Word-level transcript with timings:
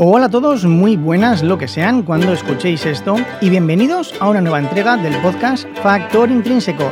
Hola 0.00 0.26
a 0.26 0.30
todos, 0.30 0.64
muy 0.64 0.96
buenas 0.96 1.42
lo 1.42 1.58
que 1.58 1.66
sean 1.66 2.04
cuando 2.04 2.32
escuchéis 2.32 2.86
esto 2.86 3.16
y 3.40 3.50
bienvenidos 3.50 4.14
a 4.20 4.30
una 4.30 4.40
nueva 4.40 4.60
entrega 4.60 4.96
del 4.96 5.20
podcast 5.20 5.66
Factor 5.82 6.30
Intrínseco. 6.30 6.88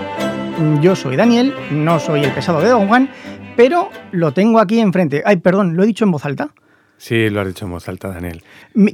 Yo 0.82 0.96
soy 0.96 1.14
Daniel, 1.14 1.54
no 1.70 2.00
soy 2.00 2.24
el 2.24 2.32
pesado 2.32 2.60
de 2.60 2.68
Don 2.68 2.88
Juan, 2.88 3.08
pero 3.56 3.90
lo 4.10 4.32
tengo 4.32 4.58
aquí 4.58 4.80
enfrente. 4.80 5.22
Ay, 5.24 5.36
perdón, 5.36 5.76
¿lo 5.76 5.84
he 5.84 5.86
dicho 5.86 6.04
en 6.04 6.10
voz 6.10 6.24
alta? 6.24 6.52
Sí, 6.96 7.30
lo 7.30 7.42
has 7.42 7.46
dicho 7.46 7.66
en 7.66 7.70
voz 7.70 7.88
alta, 7.88 8.08
Daniel. 8.08 8.42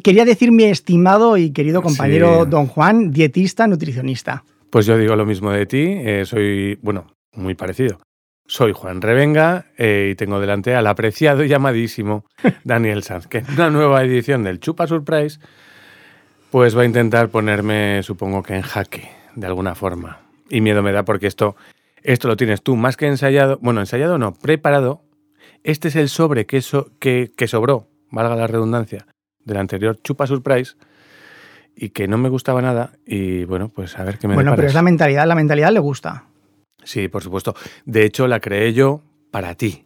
Quería 0.05 0.27
decir 0.27 0.53
mi 0.53 0.65
estimado 0.65 1.39
y 1.39 1.53
querido 1.53 1.81
compañero 1.81 2.45
Don 2.45 2.67
Juan, 2.67 3.13
dietista, 3.13 3.67
nutricionista. 3.67 4.45
Pues 4.69 4.85
yo 4.85 4.99
digo 4.99 5.17
lo 5.17 5.25
mismo 5.25 5.53
de 5.53 5.65
ti, 5.65 5.87
eh, 5.89 6.25
soy, 6.27 6.79
bueno, 6.83 7.07
muy 7.33 7.55
parecido. 7.55 7.99
Soy 8.53 8.73
Juan 8.73 9.01
Revenga 9.01 9.65
eh, 9.79 10.11
y 10.13 10.15
tengo 10.15 10.39
delante 10.39 10.75
al 10.75 10.87
apreciado 10.87 11.43
y 11.43 11.49
llamadísimo 11.49 12.27
Daniel 12.65 13.03
Sanz, 13.03 13.27
que 13.27 13.39
en 13.39 13.51
una 13.51 13.71
nueva 13.71 14.05
edición 14.05 14.45
del 14.45 14.61
Chupa 14.61 14.87
Surprise, 14.87 15.41
pues 16.51 16.77
va 16.77 16.83
a 16.83 16.85
intentar 16.85 17.31
ponerme, 17.31 18.03
supongo 18.03 18.43
que 18.43 18.55
en 18.55 18.61
jaque, 18.61 19.09
de 19.37 19.47
alguna 19.47 19.75
forma. 19.75 20.21
Y 20.51 20.61
miedo 20.61 20.83
me 20.83 20.93
da 20.93 21.03
porque 21.03 21.29
esto, 21.29 21.57
esto 22.03 22.29
lo 22.29 22.37
tienes 22.37 22.61
tú 22.63 22.77
más 22.77 22.99
que 22.99 23.07
ensayado, 23.07 23.59
bueno, 23.63 23.81
ensayado 23.81 24.19
no, 24.19 24.35
preparado. 24.35 25.01
Este 25.65 25.89
es 25.89 25.97
el 25.97 26.11
sobre 26.11 26.45
que, 26.45 26.63
que, 26.99 27.33
que 27.35 27.49
sobró, 27.49 27.89
valga 28.11 28.37
la 28.37 28.49
redundancia, 28.49 29.07
del 29.47 29.57
anterior 29.57 29.99
Chupa 30.03 30.27
Surprise 30.27 30.75
y 31.75 31.89
que 31.89 32.07
no 32.07 32.19
me 32.19 32.29
gustaba 32.29 32.61
nada 32.61 32.93
y 33.07 33.45
bueno, 33.45 33.71
pues 33.71 33.99
a 33.99 34.05
ver 34.05 34.19
qué 34.19 34.29
me 34.29 34.35
Bueno, 34.35 34.55
pero 34.57 34.69
es 34.69 34.75
la 34.75 34.83
mentalidad, 34.83 35.27
la 35.27 35.37
mentalidad 35.37 35.73
le 35.73 35.81
gusta. 35.81 36.27
Sí, 36.85 37.09
por 37.09 37.23
supuesto. 37.23 37.55
De 37.85 38.05
hecho, 38.05 38.27
la 38.27 38.41
creé 38.41 38.73
yo 38.73 39.03
para 39.31 39.55
ti. 39.55 39.85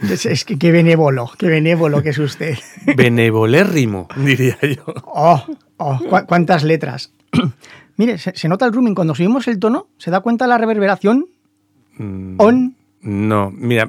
es, 0.00 0.44
que 0.44 0.58
qué 0.58 0.72
benévolo, 0.72 1.30
qué 1.38 1.48
benévolo 1.48 2.02
que 2.02 2.10
es 2.10 2.18
usted. 2.18 2.58
Benevolérrimo, 2.96 4.08
diría 4.16 4.58
yo. 4.62 4.84
Oh, 5.06 5.44
oh 5.78 5.98
cuántas 6.26 6.64
letras. 6.64 7.12
Mire, 7.96 8.18
se, 8.18 8.48
nota 8.48 8.66
el 8.66 8.72
rooming. 8.72 8.94
Cuando 8.94 9.14
subimos 9.14 9.46
el 9.48 9.58
tono, 9.58 9.88
¿se 9.98 10.10
da 10.10 10.20
cuenta 10.20 10.46
la 10.46 10.58
reverberación? 10.58 11.26
Mm, 11.98 12.34
¿On? 12.38 12.76
No, 13.02 13.50
mira, 13.50 13.88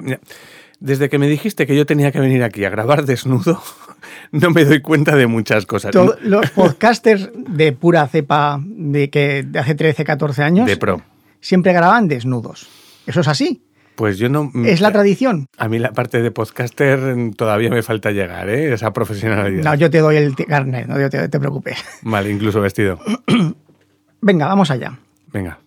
desde 0.80 1.08
que 1.08 1.18
me 1.18 1.28
dijiste 1.28 1.66
que 1.66 1.76
yo 1.76 1.86
tenía 1.86 2.12
que 2.12 2.20
venir 2.20 2.42
aquí 2.42 2.64
a 2.64 2.70
grabar 2.70 3.06
desnudo, 3.06 3.62
no 4.32 4.50
me 4.50 4.64
doy 4.64 4.82
cuenta 4.82 5.16
de 5.16 5.26
muchas 5.26 5.66
cosas. 5.66 5.94
los 5.94 6.50
podcasters 6.50 7.30
de 7.34 7.72
pura 7.72 8.06
cepa 8.08 8.60
de, 8.62 9.08
que, 9.08 9.44
de 9.44 9.58
hace 9.58 9.74
13, 9.74 10.04
14 10.04 10.42
años... 10.42 10.66
De 10.66 10.76
pro 10.76 11.00
siempre 11.44 11.74
graban 11.74 12.08
desnudos. 12.08 12.68
¿Eso 13.06 13.20
es 13.20 13.28
así? 13.28 13.62
Pues 13.96 14.18
yo 14.18 14.28
no. 14.28 14.50
¿Es 14.64 14.80
la 14.80 14.90
tradición? 14.90 15.46
A 15.56 15.68
mí 15.68 15.78
la 15.78 15.92
parte 15.92 16.20
de 16.20 16.30
podcaster 16.30 17.30
todavía 17.36 17.70
me 17.70 17.82
falta 17.82 18.10
llegar, 18.10 18.48
¿eh? 18.48 18.72
Esa 18.72 18.92
profesionalidad. 18.92 19.62
No, 19.62 19.74
yo 19.74 19.90
te 19.90 19.98
doy 19.98 20.16
el 20.16 20.34
carnet, 20.34 20.88
no 20.88 20.96
te, 21.08 21.28
te 21.28 21.38
preocupes. 21.38 21.78
Vale, 22.02 22.30
incluso 22.30 22.60
vestido. 22.60 22.98
Venga, 24.20 24.46
vamos 24.46 24.70
allá. 24.70 24.98
Venga. 25.32 25.60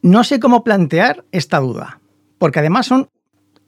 No 0.00 0.24
sé 0.24 0.38
cómo 0.38 0.62
plantear 0.62 1.24
esta 1.32 1.58
duda, 1.58 2.00
porque 2.38 2.60
además 2.60 2.86
son. 2.86 3.10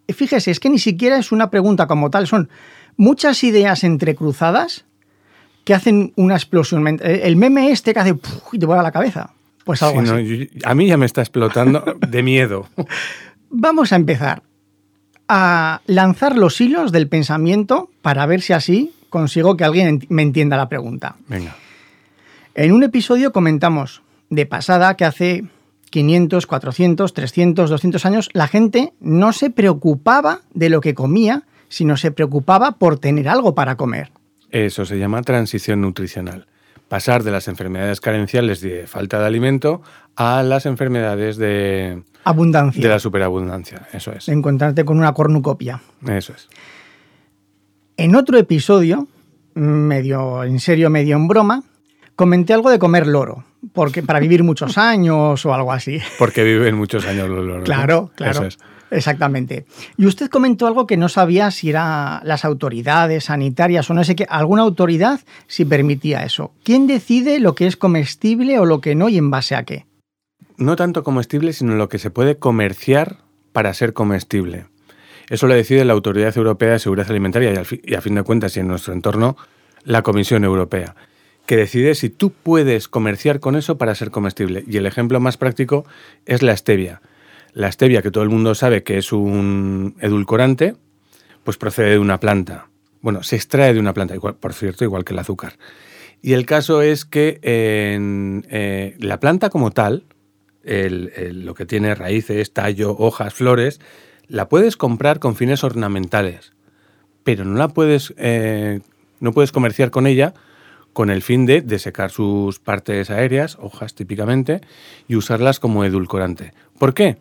Fíjese, 0.08 0.52
es 0.52 0.60
que 0.60 0.70
ni 0.70 0.78
siquiera 0.78 1.18
es 1.18 1.32
una 1.32 1.50
pregunta 1.50 1.86
como 1.86 2.08
tal, 2.08 2.26
son 2.26 2.48
muchas 2.96 3.44
ideas 3.44 3.84
entrecruzadas 3.84 4.86
que 5.64 5.74
hacen 5.74 6.14
una 6.16 6.34
explosión. 6.34 6.98
El 7.02 7.36
meme 7.36 7.72
este 7.72 7.92
que 7.92 8.00
hace 8.00 8.14
y 8.52 8.58
te 8.58 8.64
vuela 8.64 8.82
la 8.82 8.92
cabeza. 8.92 9.34
Pues 9.68 9.82
algo 9.82 10.00
así. 10.00 10.48
a 10.64 10.74
mí 10.74 10.86
ya 10.86 10.96
me 10.96 11.04
está 11.04 11.20
explotando 11.20 11.84
de 12.00 12.22
miedo. 12.22 12.66
Vamos 13.50 13.92
a 13.92 13.96
empezar 13.96 14.42
a 15.28 15.82
lanzar 15.84 16.38
los 16.38 16.58
hilos 16.62 16.90
del 16.90 17.06
pensamiento 17.06 17.90
para 18.00 18.24
ver 18.24 18.40
si 18.40 18.54
así 18.54 18.94
consigo 19.10 19.58
que 19.58 19.64
alguien 19.64 20.06
me 20.08 20.22
entienda 20.22 20.56
la 20.56 20.70
pregunta. 20.70 21.16
Venga. 21.26 21.54
En 22.54 22.72
un 22.72 22.82
episodio 22.82 23.30
comentamos 23.30 24.00
de 24.30 24.46
pasada 24.46 24.96
que 24.96 25.04
hace 25.04 25.44
500, 25.90 26.46
400, 26.46 27.12
300, 27.12 27.68
200 27.68 28.06
años 28.06 28.30
la 28.32 28.48
gente 28.48 28.94
no 29.00 29.34
se 29.34 29.50
preocupaba 29.50 30.40
de 30.54 30.70
lo 30.70 30.80
que 30.80 30.94
comía, 30.94 31.42
sino 31.68 31.98
se 31.98 32.10
preocupaba 32.10 32.78
por 32.78 32.98
tener 32.98 33.28
algo 33.28 33.54
para 33.54 33.76
comer. 33.76 34.12
Eso 34.50 34.86
se 34.86 34.98
llama 34.98 35.20
transición 35.20 35.82
nutricional 35.82 36.46
pasar 36.88 37.22
de 37.22 37.30
las 37.30 37.48
enfermedades 37.48 38.00
carenciales 38.00 38.60
de 38.60 38.86
falta 38.86 39.20
de 39.20 39.26
alimento 39.26 39.82
a 40.16 40.42
las 40.42 40.66
enfermedades 40.66 41.36
de 41.36 42.02
abundancia. 42.24 42.82
De 42.82 42.88
la 42.88 42.98
superabundancia, 42.98 43.86
eso 43.92 44.12
es. 44.12 44.28
encontrarte 44.28 44.84
con 44.84 44.98
una 44.98 45.12
cornucopia. 45.12 45.80
Eso 46.06 46.32
es. 46.32 46.48
En 47.96 48.14
otro 48.14 48.38
episodio, 48.38 49.06
medio 49.54 50.44
en 50.44 50.60
serio, 50.60 50.88
medio 50.90 51.16
en 51.16 51.28
broma, 51.28 51.62
comenté 52.16 52.54
algo 52.54 52.70
de 52.70 52.78
comer 52.78 53.06
loro, 53.06 53.44
porque 53.72 54.02
para 54.02 54.20
vivir 54.20 54.42
muchos 54.42 54.78
años 54.78 55.44
o 55.44 55.54
algo 55.54 55.72
así. 55.72 56.00
Porque 56.18 56.42
viven 56.42 56.76
muchos 56.76 57.06
años 57.06 57.28
los 57.28 57.44
loros. 57.44 57.64
Claro, 57.64 58.10
claro. 58.14 58.32
Eso 58.32 58.44
es. 58.46 58.58
Exactamente. 58.90 59.66
Y 59.96 60.06
usted 60.06 60.30
comentó 60.30 60.66
algo 60.66 60.86
que 60.86 60.96
no 60.96 61.08
sabía 61.08 61.50
si 61.50 61.70
era 61.70 62.20
las 62.24 62.44
autoridades 62.44 63.24
sanitarias 63.24 63.88
o 63.90 63.94
no 63.94 64.04
sé 64.04 64.16
qué, 64.16 64.26
alguna 64.28 64.62
autoridad 64.62 65.20
si 65.46 65.64
permitía 65.64 66.24
eso. 66.24 66.52
¿Quién 66.64 66.86
decide 66.86 67.40
lo 67.40 67.54
que 67.54 67.66
es 67.66 67.76
comestible 67.76 68.58
o 68.58 68.64
lo 68.64 68.80
que 68.80 68.94
no 68.94 69.08
y 69.08 69.18
en 69.18 69.30
base 69.30 69.54
a 69.54 69.64
qué? 69.64 69.86
No 70.56 70.76
tanto 70.76 71.04
comestible, 71.04 71.52
sino 71.52 71.74
lo 71.74 71.88
que 71.88 71.98
se 71.98 72.10
puede 72.10 72.36
comerciar 72.36 73.18
para 73.52 73.74
ser 73.74 73.92
comestible. 73.92 74.66
Eso 75.28 75.46
lo 75.46 75.54
decide 75.54 75.84
la 75.84 75.92
Autoridad 75.92 76.36
Europea 76.36 76.72
de 76.72 76.78
Seguridad 76.78 77.10
Alimentaria 77.10 77.52
y, 77.84 77.94
a 77.94 78.00
fin 78.00 78.14
de 78.14 78.22
cuentas 78.22 78.56
y 78.56 78.60
en 78.60 78.68
nuestro 78.68 78.94
entorno 78.94 79.36
la 79.84 80.02
Comisión 80.02 80.42
Europea, 80.42 80.96
que 81.46 81.56
decide 81.56 81.94
si 81.94 82.08
tú 82.08 82.30
puedes 82.30 82.88
comerciar 82.88 83.38
con 83.38 83.54
eso 83.54 83.78
para 83.78 83.94
ser 83.94 84.10
comestible. 84.10 84.64
Y 84.66 84.78
el 84.78 84.86
ejemplo 84.86 85.20
más 85.20 85.36
práctico 85.36 85.84
es 86.24 86.42
la 86.42 86.56
stevia 86.56 87.02
la 87.58 87.72
stevia, 87.72 88.02
que 88.02 88.12
todo 88.12 88.22
el 88.22 88.30
mundo 88.30 88.54
sabe 88.54 88.84
que 88.84 88.98
es 88.98 89.10
un 89.10 89.96
edulcorante, 90.00 90.76
pues 91.42 91.56
procede 91.56 91.90
de 91.90 91.98
una 91.98 92.20
planta. 92.20 92.68
Bueno, 93.00 93.24
se 93.24 93.34
extrae 93.34 93.74
de 93.74 93.80
una 93.80 93.92
planta, 93.92 94.14
por 94.14 94.52
cierto, 94.52 94.84
igual 94.84 95.04
que 95.04 95.12
el 95.12 95.18
azúcar. 95.18 95.58
Y 96.22 96.34
el 96.34 96.46
caso 96.46 96.82
es 96.82 97.04
que 97.04 97.40
en 97.42 98.46
eh, 98.48 98.94
la 99.00 99.18
planta 99.18 99.50
como 99.50 99.72
tal, 99.72 100.04
lo 100.62 101.54
que 101.54 101.66
tiene 101.66 101.96
raíces, 101.96 102.52
tallo, 102.52 102.96
hojas, 102.96 103.34
flores, 103.34 103.80
la 104.28 104.48
puedes 104.48 104.76
comprar 104.76 105.18
con 105.18 105.34
fines 105.34 105.64
ornamentales, 105.64 106.52
pero 107.24 107.44
no 107.44 107.58
la 107.58 107.66
puedes, 107.66 108.14
eh, 108.18 108.82
no 109.18 109.32
puedes 109.32 109.50
comerciar 109.50 109.90
con 109.90 110.06
ella 110.06 110.32
con 110.92 111.10
el 111.10 111.22
fin 111.22 111.44
de 111.44 111.60
desecar 111.60 112.12
sus 112.12 112.60
partes 112.60 113.10
aéreas, 113.10 113.58
hojas 113.60 113.96
típicamente, 113.96 114.60
y 115.08 115.16
usarlas 115.16 115.58
como 115.58 115.84
edulcorante. 115.84 116.52
¿Por 116.78 116.94
qué? 116.94 117.18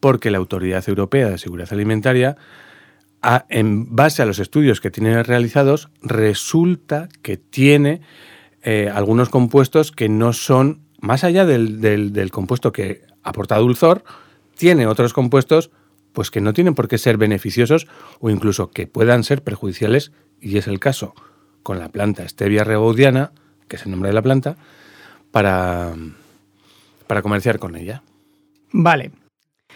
Porque 0.00 0.30
la 0.30 0.38
Autoridad 0.38 0.88
Europea 0.88 1.28
de 1.28 1.38
Seguridad 1.38 1.72
Alimentaria, 1.72 2.36
en 3.48 3.94
base 3.94 4.22
a 4.22 4.26
los 4.26 4.38
estudios 4.38 4.80
que 4.80 4.90
tiene 4.90 5.22
realizados, 5.22 5.90
resulta 6.02 7.08
que 7.22 7.36
tiene 7.36 8.00
eh, 8.62 8.90
algunos 8.92 9.28
compuestos 9.28 9.92
que 9.92 10.08
no 10.08 10.32
son, 10.32 10.80
más 11.00 11.24
allá 11.24 11.44
del, 11.44 12.30
compuesto 12.30 12.72
que 12.72 13.02
aporta 13.22 13.58
dulzor, 13.58 14.04
tiene 14.56 14.86
otros 14.86 15.12
compuestos 15.12 15.70
pues 16.12 16.30
que 16.30 16.40
no 16.40 16.52
tienen 16.52 16.74
por 16.74 16.88
qué 16.88 16.98
ser 16.98 17.16
beneficiosos 17.16 17.86
o 18.18 18.30
incluso 18.30 18.70
que 18.70 18.86
puedan 18.86 19.22
ser 19.22 19.42
perjudiciales, 19.42 20.10
y 20.40 20.58
es 20.58 20.66
el 20.66 20.80
caso 20.80 21.14
con 21.62 21.78
la 21.78 21.90
planta 21.90 22.28
Stevia 22.28 22.64
rebaudiana, 22.64 23.32
que 23.68 23.76
es 23.76 23.84
el 23.84 23.90
nombre 23.90 24.08
de 24.08 24.14
la 24.14 24.22
planta, 24.22 24.56
para, 25.30 25.94
para 27.06 27.22
comerciar 27.22 27.58
con 27.58 27.76
ella. 27.76 28.02
Vale, 28.72 29.12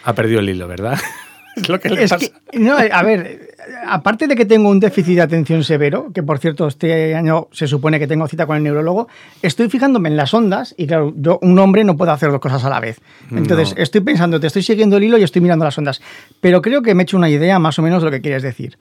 ha 0.03 0.13
perdido 0.13 0.39
el 0.39 0.49
hilo, 0.49 0.67
¿verdad? 0.67 0.99
es 1.55 1.69
lo 1.69 1.79
que 1.79 1.89
le 1.89 2.07
pasa. 2.07 2.17
no, 2.53 2.77
a 2.77 3.03
ver, 3.03 3.55
aparte 3.87 4.27
de 4.27 4.35
que 4.35 4.45
tengo 4.45 4.69
un 4.69 4.79
déficit 4.79 5.15
de 5.15 5.21
atención 5.21 5.63
severo, 5.63 6.11
que 6.13 6.23
por 6.23 6.39
cierto 6.39 6.67
este 6.67 7.15
año 7.15 7.47
se 7.51 7.67
supone 7.67 7.99
que 7.99 8.07
tengo 8.07 8.27
cita 8.27 8.45
con 8.45 8.57
el 8.57 8.63
neurólogo, 8.63 9.07
estoy 9.41 9.69
fijándome 9.69 10.09
en 10.09 10.17
las 10.17 10.33
ondas 10.33 10.73
y 10.77 10.87
claro, 10.87 11.13
yo, 11.15 11.39
un 11.41 11.57
hombre 11.59 11.83
no 11.83 11.95
puede 11.95 12.11
hacer 12.11 12.31
dos 12.31 12.39
cosas 12.39 12.63
a 12.65 12.69
la 12.69 12.79
vez. 12.79 12.99
Entonces 13.31 13.73
estoy 13.77 14.01
pensando, 14.01 14.39
te 14.39 14.47
estoy 14.47 14.63
siguiendo 14.63 14.97
el 14.97 15.03
hilo 15.03 15.17
y 15.17 15.23
estoy 15.23 15.41
mirando 15.41 15.65
las 15.65 15.77
ondas. 15.77 16.01
Pero 16.41 16.61
creo 16.61 16.81
que 16.81 16.95
me 16.95 17.03
he 17.03 17.05
hecho 17.05 17.17
una 17.17 17.29
idea 17.29 17.59
más 17.59 17.77
o 17.79 17.81
menos 17.81 18.01
de 18.01 18.05
lo 18.05 18.11
que 18.11 18.21
quieres 18.21 18.43
decir. 18.43 18.77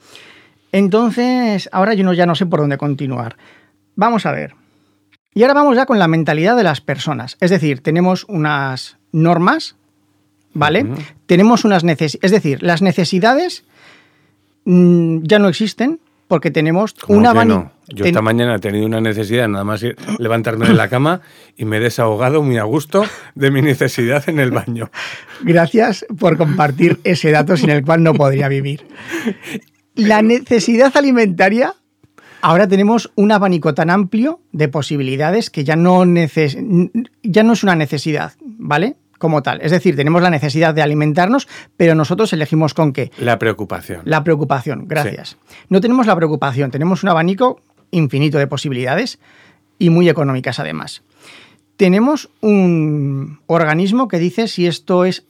Entonces, 0.73 1.69
ahora 1.71 1.93
yo 1.95 2.03
no, 2.03 2.15
ya 2.15 2.25
no 2.25 2.35
sé 2.35 2.47
por 2.47 2.61
dónde 2.61 2.79
continuar. 2.79 3.37
Vamos 3.95 4.25
a 4.25 4.33
ver. 4.33 4.55
Y 5.35 5.43
ahora 5.43 5.55
vamos 5.55 5.77
ya 5.77 5.87
con 5.87 5.99
la 5.99 6.09
mentalidad 6.09 6.57
de 6.57 6.63
las 6.63 6.81
personas. 6.81 7.37
Es 7.41 7.51
decir, 7.51 7.83
tenemos 7.83 8.25
unas 8.29 8.99
normas 9.13 9.77
¿vale? 10.55 10.87
Tenemos 11.27 11.65
unas 11.65 11.85
necesidades, 11.85 12.25
es 12.25 12.31
decir, 12.31 12.63
las 12.63 12.83
necesidades 12.83 13.65
mm, 14.65 15.23
ya 15.23 15.39
no 15.39 15.49
existen 15.49 16.01
porque 16.29 16.51
tenemos 16.51 16.95
una 17.09 17.35
no? 17.45 17.73
Yo 17.89 18.07
esta 18.07 18.23
mañana 18.23 18.55
he 18.55 18.59
tenido 18.59 18.87
una 18.87 19.03
necesidad, 19.03 19.49
nada 19.49 19.65
más 19.65 19.85
levantarme 20.19 20.67
de 20.67 20.73
la 20.73 20.89
cama 20.89 21.21
y 21.59 21.67
me 21.67 21.77
he 21.77 21.81
desahogado 21.81 22.43
muy 22.43 22.57
a 22.57 22.63
gusto 22.63 23.05
de 23.35 23.51
mi 23.51 23.61
necesidad 23.61 24.27
en 24.29 24.39
el 24.39 24.51
baño. 24.51 24.91
Gracias 25.43 26.07
por 26.19 26.39
compartir 26.39 27.01
ese 27.05 27.33
dato 27.33 27.57
sin 27.57 27.69
el 27.69 27.85
cual 27.85 28.03
no 28.03 28.15
podría 28.15 28.49
vivir. 28.49 28.87
La 29.95 30.23
necesidad 30.23 30.97
alimentaria 30.97 31.75
Ahora 32.45 32.67
tenemos 32.67 33.13
un 33.15 33.31
abanico 33.31 33.73
tan 33.73 33.89
amplio 33.89 34.41
de 34.51 34.67
posibilidades 34.67 35.49
que 35.49 35.63
ya 35.63 35.77
no, 35.77 36.05
neces 36.05 36.59
ya 37.23 37.45
no 37.45 37.53
es 37.53 37.63
una 37.63 37.77
necesidad, 37.77 38.33
¿vale? 38.41 38.97
Como 39.23 39.41
tal. 39.41 39.61
Es 39.63 39.71
decir, 39.71 39.95
tenemos 39.95 40.21
la 40.21 40.31
necesidad 40.31 40.75
de 40.75 40.83
alimentarnos, 40.83 41.47
pero 41.77 41.95
nosotros 41.95 42.33
elegimos 42.33 42.75
con 42.75 42.93
qué. 42.93 43.13
La 43.19 43.39
preocupación. 43.39 44.01
La 44.05 44.25
preocupación, 44.25 44.89
gracias. 44.89 45.39
No 45.69 45.81
tenemos 45.81 46.09
la 46.09 46.17
preocupación, 46.17 46.73
tenemos 46.73 47.05
un 47.05 47.09
abanico 47.09 47.61
infinito 47.93 48.39
de 48.39 48.49
posibilidades 48.49 49.21
y 49.79 49.91
muy 49.91 50.09
económicas 50.09 50.59
además. 50.59 51.05
Tenemos 51.77 52.31
un 52.41 53.39
organismo 53.47 54.09
que 54.09 54.19
dice 54.19 54.49
si 54.49 54.67
esto 54.67 55.05
es 55.05 55.25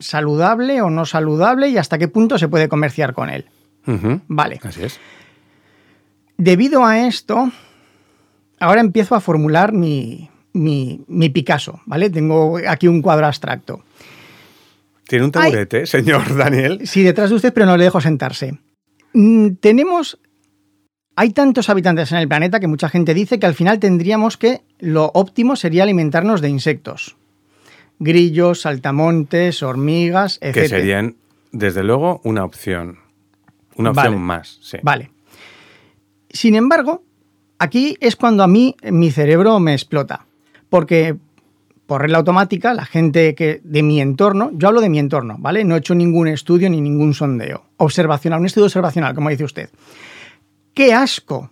saludable 0.00 0.82
o 0.82 0.90
no 0.90 1.06
saludable 1.06 1.68
y 1.68 1.78
hasta 1.78 1.96
qué 1.96 2.08
punto 2.08 2.38
se 2.38 2.48
puede 2.48 2.68
comerciar 2.68 3.14
con 3.14 3.30
él. 3.30 3.46
Vale. 4.26 4.58
Así 4.64 4.82
es. 4.82 4.98
Debido 6.38 6.84
a 6.84 7.06
esto, 7.06 7.52
ahora 8.58 8.80
empiezo 8.80 9.14
a 9.14 9.20
formular 9.20 9.72
mi, 9.72 10.28
mi, 10.52 11.28
Picasso, 11.32 11.80
¿vale? 11.86 12.10
Tengo 12.10 12.58
aquí 12.66 12.88
un 12.88 13.02
cuadro 13.02 13.26
abstracto. 13.26 13.82
¿Tiene 15.06 15.24
un 15.24 15.32
taburete, 15.32 15.86
señor 15.86 16.36
Daniel? 16.36 16.86
Sí, 16.86 17.02
detrás 17.02 17.30
de 17.30 17.36
usted, 17.36 17.52
pero 17.52 17.66
no 17.66 17.76
le 17.76 17.84
dejo 17.84 18.00
sentarse. 18.00 18.58
Mm, 19.12 19.54
tenemos. 19.60 20.18
Hay 21.16 21.30
tantos 21.30 21.68
habitantes 21.68 22.12
en 22.12 22.18
el 22.18 22.28
planeta 22.28 22.60
que 22.60 22.68
mucha 22.68 22.88
gente 22.88 23.12
dice 23.12 23.38
que 23.38 23.46
al 23.46 23.54
final 23.54 23.78
tendríamos 23.78 24.36
que 24.36 24.62
lo 24.78 25.10
óptimo 25.12 25.56
sería 25.56 25.82
alimentarnos 25.82 26.40
de 26.40 26.48
insectos. 26.48 27.16
Grillos, 27.98 28.62
saltamontes, 28.62 29.62
hormigas, 29.62 30.38
etc. 30.40 30.54
Que 30.54 30.68
serían, 30.68 31.16
desde 31.52 31.82
luego, 31.82 32.20
una 32.24 32.44
opción. 32.44 32.98
Una 33.76 33.90
opción 33.90 34.20
más, 34.20 34.58
sí. 34.62 34.78
Vale. 34.82 35.10
Sin 36.30 36.54
embargo, 36.54 37.02
aquí 37.58 37.96
es 38.00 38.16
cuando 38.16 38.42
a 38.42 38.46
mí 38.46 38.76
mi 38.84 39.10
cerebro 39.10 39.58
me 39.58 39.72
explota. 39.74 40.26
Porque 40.70 41.16
por 41.86 42.00
regla 42.00 42.18
automática, 42.18 42.72
la 42.72 42.86
gente 42.86 43.34
que 43.34 43.60
de 43.64 43.82
mi 43.82 44.00
entorno, 44.00 44.50
yo 44.54 44.68
hablo 44.68 44.80
de 44.80 44.88
mi 44.88 44.98
entorno, 44.98 45.36
¿vale? 45.38 45.64
No 45.64 45.74
he 45.74 45.78
hecho 45.78 45.94
ningún 45.94 46.28
estudio 46.28 46.70
ni 46.70 46.80
ningún 46.80 47.14
sondeo. 47.14 47.64
Observacional, 47.76 48.40
un 48.40 48.46
estudio 48.46 48.66
observacional, 48.66 49.14
como 49.14 49.28
dice 49.28 49.44
usted. 49.44 49.70
¡Qué 50.72 50.94
asco! 50.94 51.50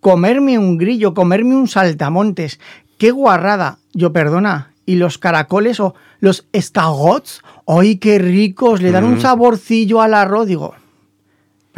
Comerme 0.00 0.58
un 0.58 0.78
grillo, 0.78 1.14
comerme 1.14 1.54
un 1.54 1.68
saltamontes. 1.68 2.58
¡Qué 2.98 3.10
guarrada! 3.10 3.78
Yo, 3.92 4.12
perdona, 4.12 4.72
y 4.86 4.96
los 4.96 5.18
caracoles 5.18 5.80
o 5.80 5.94
los 6.18 6.48
escagots, 6.52 7.42
¡ay, 7.66 7.98
qué 7.98 8.18
ricos! 8.18 8.80
Le 8.80 8.90
dan 8.90 9.04
un 9.04 9.20
saborcillo 9.20 10.00
al 10.00 10.14
arroz. 10.14 10.46
Digo, 10.46 10.74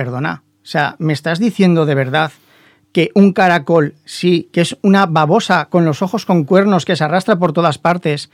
Perdona, 0.01 0.45
o 0.63 0.67
sea, 0.67 0.97
¿me 0.99 1.13
estás 1.13 1.39
diciendo 1.39 1.85
de 1.85 1.95
verdad 1.95 2.33
que 2.93 3.11
un 3.15 3.33
caracol, 3.33 3.95
sí, 4.05 4.49
que 4.53 4.63
es 4.63 4.77
una 4.83 5.07
babosa 5.07 5.67
con 5.67 5.85
los 5.85 6.03
ojos 6.03 6.27
con 6.27 6.45
cuernos 6.45 6.85
que 6.85 6.97
se 6.97 7.05
arrastra 7.05 7.37
por 7.37 7.53
todas 7.53 7.79
partes, 7.79 8.31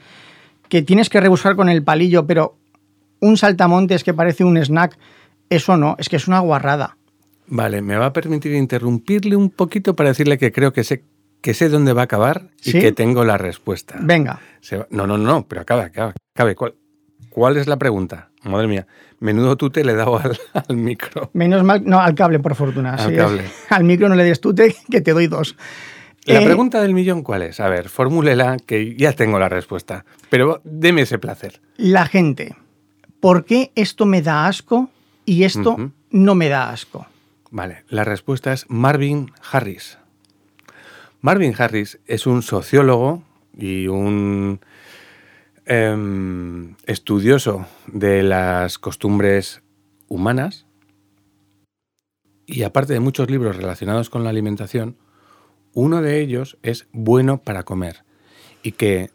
que 0.69 0.81
tienes 0.81 1.09
que 1.09 1.21
rebuscar 1.21 1.55
con 1.55 1.69
el 1.69 1.83
palillo, 1.83 2.25
pero 2.25 2.57
un 3.19 3.37
saltamontes 3.37 4.03
que 4.03 4.13
parece 4.13 4.43
un 4.43 4.57
snack, 4.57 4.97
eso 5.49 5.77
no, 5.77 5.95
es 5.99 6.09
que 6.09 6.15
es 6.15 6.27
una 6.27 6.39
guarrada. 6.39 6.97
Vale, 7.47 7.81
me 7.81 7.95
va 7.95 8.07
a 8.07 8.13
permitir 8.13 8.53
interrumpirle 8.53 9.35
un 9.35 9.49
poquito 9.49 9.95
para 9.95 10.09
decirle 10.09 10.37
que 10.37 10.51
creo 10.51 10.73
que 10.73 10.83
sé 10.83 11.03
que 11.41 11.53
sé 11.53 11.69
dónde 11.69 11.93
va 11.93 12.01
a 12.01 12.05
acabar 12.05 12.49
y 12.63 12.73
que 12.73 12.91
tengo 12.91 13.23
la 13.23 13.37
respuesta. 13.37 13.95
Venga. 14.01 14.41
no, 14.89 15.07
no, 15.07 15.17
no, 15.17 15.47
pero 15.47 15.61
acaba, 15.61 15.83
acaba. 15.83 16.13
¿Cuál, 16.55 16.73
¿Cuál 17.29 17.57
es 17.57 17.67
la 17.67 17.77
pregunta? 17.77 18.29
Madre 18.43 18.67
mía, 18.67 18.87
menudo 19.19 19.57
tute 19.57 19.83
le 19.83 19.93
he 19.93 19.95
dado 19.95 20.19
al, 20.19 20.37
micro. 20.75 21.29
Menos 21.33 21.63
mal, 21.63 21.83
no, 21.85 21.99
al 21.99 22.15
cable, 22.15 22.39
por 22.39 22.55
fortuna. 22.55 22.95
Al 22.95 23.15
cable. 23.15 23.43
Al 23.69 23.83
micro 23.83 24.09
no 24.09 24.15
le 24.15 24.23
des 24.23 24.41
tute, 24.41 24.75
que 24.91 25.01
te 25.01 25.13
doy 25.13 25.27
dos. 25.27 25.55
La 26.25 26.41
eh, 26.41 26.45
pregunta 26.45 26.81
del 26.81 26.93
millón, 26.93 27.23
¿cuál 27.23 27.43
es? 27.43 27.59
A 27.59 27.69
ver, 27.69 27.89
fórmulela, 27.89 28.57
que 28.57 28.95
ya 28.95 29.13
tengo 29.13 29.39
la 29.39 29.49
respuesta. 29.49 30.03
Pero 30.29 30.61
deme 30.63 31.03
ese 31.03 31.19
placer. 31.19 31.61
La 31.77 32.05
gente. 32.05 32.55
¿Por 33.19 33.45
qué 33.45 33.71
esto 33.75 34.05
me 34.05 34.21
da 34.21 34.47
asco 34.47 34.89
y 35.25 35.43
esto 35.43 35.91
no 36.11 36.35
me 36.35 36.49
da 36.49 36.69
asco? 36.69 37.07
Vale, 37.49 37.83
la 37.89 38.03
respuesta 38.03 38.51
es 38.51 38.65
Marvin 38.67 39.31
Harris. 39.51 39.97
Marvin 41.21 41.55
Harris 41.57 41.99
es 42.05 42.27
un 42.27 42.41
sociólogo 42.41 43.23
y 43.57 43.87
un 43.87 44.59
Em, 45.69 46.75
estudioso 46.85 47.65
de 47.87 48.23
las 48.23 48.77
costumbres 48.77 49.63
humanas 50.07 50.65
y 52.45 52.63
aparte 52.63 52.93
de 52.93 53.01
muchos 53.01 53.29
libros 53.29 53.57
relacionados 53.57 54.09
con 54.09 54.23
la 54.23 54.29
alimentación, 54.29 54.95
uno 55.73 56.01
de 56.01 56.21
ellos 56.21 56.57
es 56.63 56.87
Bueno 56.93 57.39
para 57.39 57.63
comer 57.63 58.05
y 58.63 58.71
que 58.71 59.09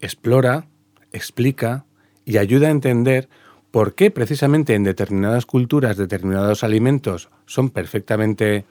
explora, 0.00 0.66
explica 1.12 1.84
y 2.24 2.38
ayuda 2.38 2.68
a 2.68 2.70
entender 2.70 3.28
por 3.70 3.94
qué 3.94 4.10
precisamente 4.10 4.74
en 4.74 4.82
determinadas 4.82 5.44
culturas 5.44 5.98
determinados 5.98 6.64
alimentos 6.64 7.28
son 7.44 7.68
perfectamente 7.68 8.64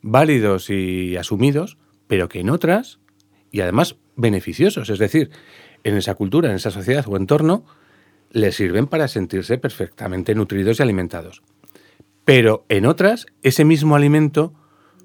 válidos 0.00 0.70
y 0.70 1.16
asumidos, 1.16 1.76
pero 2.06 2.28
que 2.28 2.38
en 2.38 2.50
otras, 2.50 3.00
y 3.50 3.62
además 3.62 3.96
beneficiosos, 4.14 4.90
es 4.90 5.00
decir, 5.00 5.32
en 5.86 5.96
esa 5.96 6.14
cultura, 6.14 6.50
en 6.50 6.56
esa 6.56 6.70
sociedad 6.70 7.04
o 7.08 7.16
entorno, 7.16 7.64
les 8.30 8.56
sirven 8.56 8.86
para 8.86 9.08
sentirse 9.08 9.56
perfectamente 9.56 10.34
nutridos 10.34 10.78
y 10.78 10.82
alimentados. 10.82 11.42
Pero 12.24 12.64
en 12.68 12.86
otras, 12.86 13.26
ese 13.42 13.64
mismo 13.64 13.94
alimento 13.94 14.52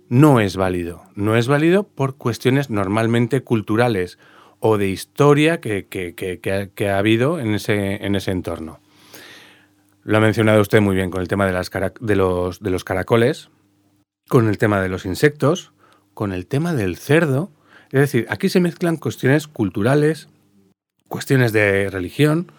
no 0.09 0.39
es 0.39 0.57
válido. 0.57 1.03
No 1.13 1.37
es 1.37 1.47
válido 1.47 1.83
por 1.83 2.17
cuestiones 2.17 2.71
normalmente 2.71 3.41
culturales 3.41 4.17
o 4.59 4.79
de 4.79 4.89
historia 4.89 5.61
que, 5.61 6.89
ha 6.89 6.97
habido 6.97 7.39
en 7.39 7.53
ese, 7.53 8.03
en 8.03 8.15
ese 8.15 8.31
entorno. 8.31 8.79
Lo 10.03 10.17
ha 10.17 10.19
mencionado 10.19 10.61
usted 10.61 10.81
muy 10.81 10.95
bien 10.95 11.11
con 11.11 11.21
el 11.21 11.27
tema 11.27 11.45
de, 11.45 12.15
los 12.15 12.83
caracoles, 12.83 13.49
con 14.27 14.49
el 14.49 14.57
tema 14.57 14.81
de 14.81 14.89
los 14.89 15.05
insectos, 15.05 15.73
con 16.15 16.31
el 16.31 16.47
tema 16.47 16.73
del 16.73 16.97
cerdo. 16.97 17.51
Es 17.91 17.99
decir, 17.99 18.25
aquí 18.29 18.49
se 18.49 18.59
mezclan 18.59 18.97
cuestiones 18.97 19.47
culturales, 19.47 20.27
cuestiones 21.11 21.53
de 21.53 21.91
religión. 21.91 22.51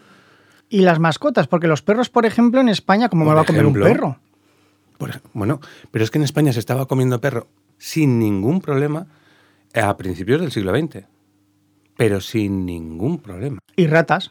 Y 0.69 0.83
las 0.83 1.01
mascotas, 1.01 1.49
porque 1.49 1.67
los 1.67 1.83
perros, 1.83 2.09
por 2.09 2.25
ejemplo, 2.25 2.61
en 2.61 2.69
España, 2.69 3.09
¿cómo 3.09 3.25
me 3.25 3.35
va 3.35 3.41
a 3.41 3.45
comer 3.45 3.67
un 3.67 3.75
perro? 3.75 4.19
bueno, 5.33 5.61
pero 5.91 6.05
es 6.05 6.13
que 6.13 6.19
en 6.19 6.25
España 6.25 6.53
se 6.53 6.61
estaba 6.61 6.87
comiendo 6.87 7.21
perro 7.21 7.49
sin 7.77 8.21
ningún 8.21 8.61
problema 8.61 9.09
a 9.75 9.97
principios 9.97 10.41
del 10.41 10.53
siglo 10.53 10.73
XX. 10.73 11.05
Pero 11.97 12.21
sin 12.21 12.65
ningún 12.65 13.19
problema. 13.19 13.59
¿Y 13.75 13.89
ratas? 13.89 14.31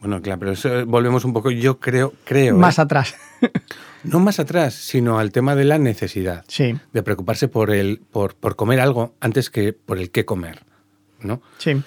Bueno, 0.00 0.20
claro, 0.22 0.40
pero 0.40 0.52
eso 0.52 0.84
volvemos 0.86 1.24
un 1.24 1.32
poco, 1.32 1.50
yo 1.50 1.78
creo, 1.78 2.14
creo. 2.24 2.56
Más 2.56 2.78
¿eh? 2.78 2.82
atrás. 2.82 3.14
no 4.04 4.18
más 4.18 4.40
atrás, 4.40 4.74
sino 4.74 5.18
al 5.18 5.30
tema 5.30 5.54
de 5.54 5.64
la 5.64 5.78
necesidad. 5.78 6.44
Sí. 6.48 6.74
De 6.92 7.02
preocuparse 7.02 7.48
por 7.48 7.70
el, 7.70 8.00
por, 8.10 8.34
por 8.34 8.56
comer 8.56 8.80
algo 8.80 9.14
antes 9.20 9.50
que 9.50 9.72
por 9.72 9.98
el 9.98 10.10
qué 10.10 10.24
comer. 10.24 10.64
¿No? 11.20 11.42
Sí. 11.58 11.82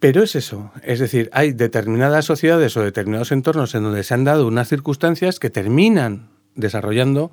Pero 0.00 0.22
es 0.22 0.34
eso, 0.34 0.72
es 0.82 0.98
decir, 0.98 1.28
hay 1.32 1.52
determinadas 1.52 2.24
sociedades 2.24 2.74
o 2.78 2.82
determinados 2.82 3.32
entornos 3.32 3.74
en 3.74 3.82
donde 3.82 4.02
se 4.02 4.14
han 4.14 4.24
dado 4.24 4.46
unas 4.46 4.66
circunstancias 4.66 5.38
que 5.38 5.50
terminan 5.50 6.30
desarrollando 6.54 7.30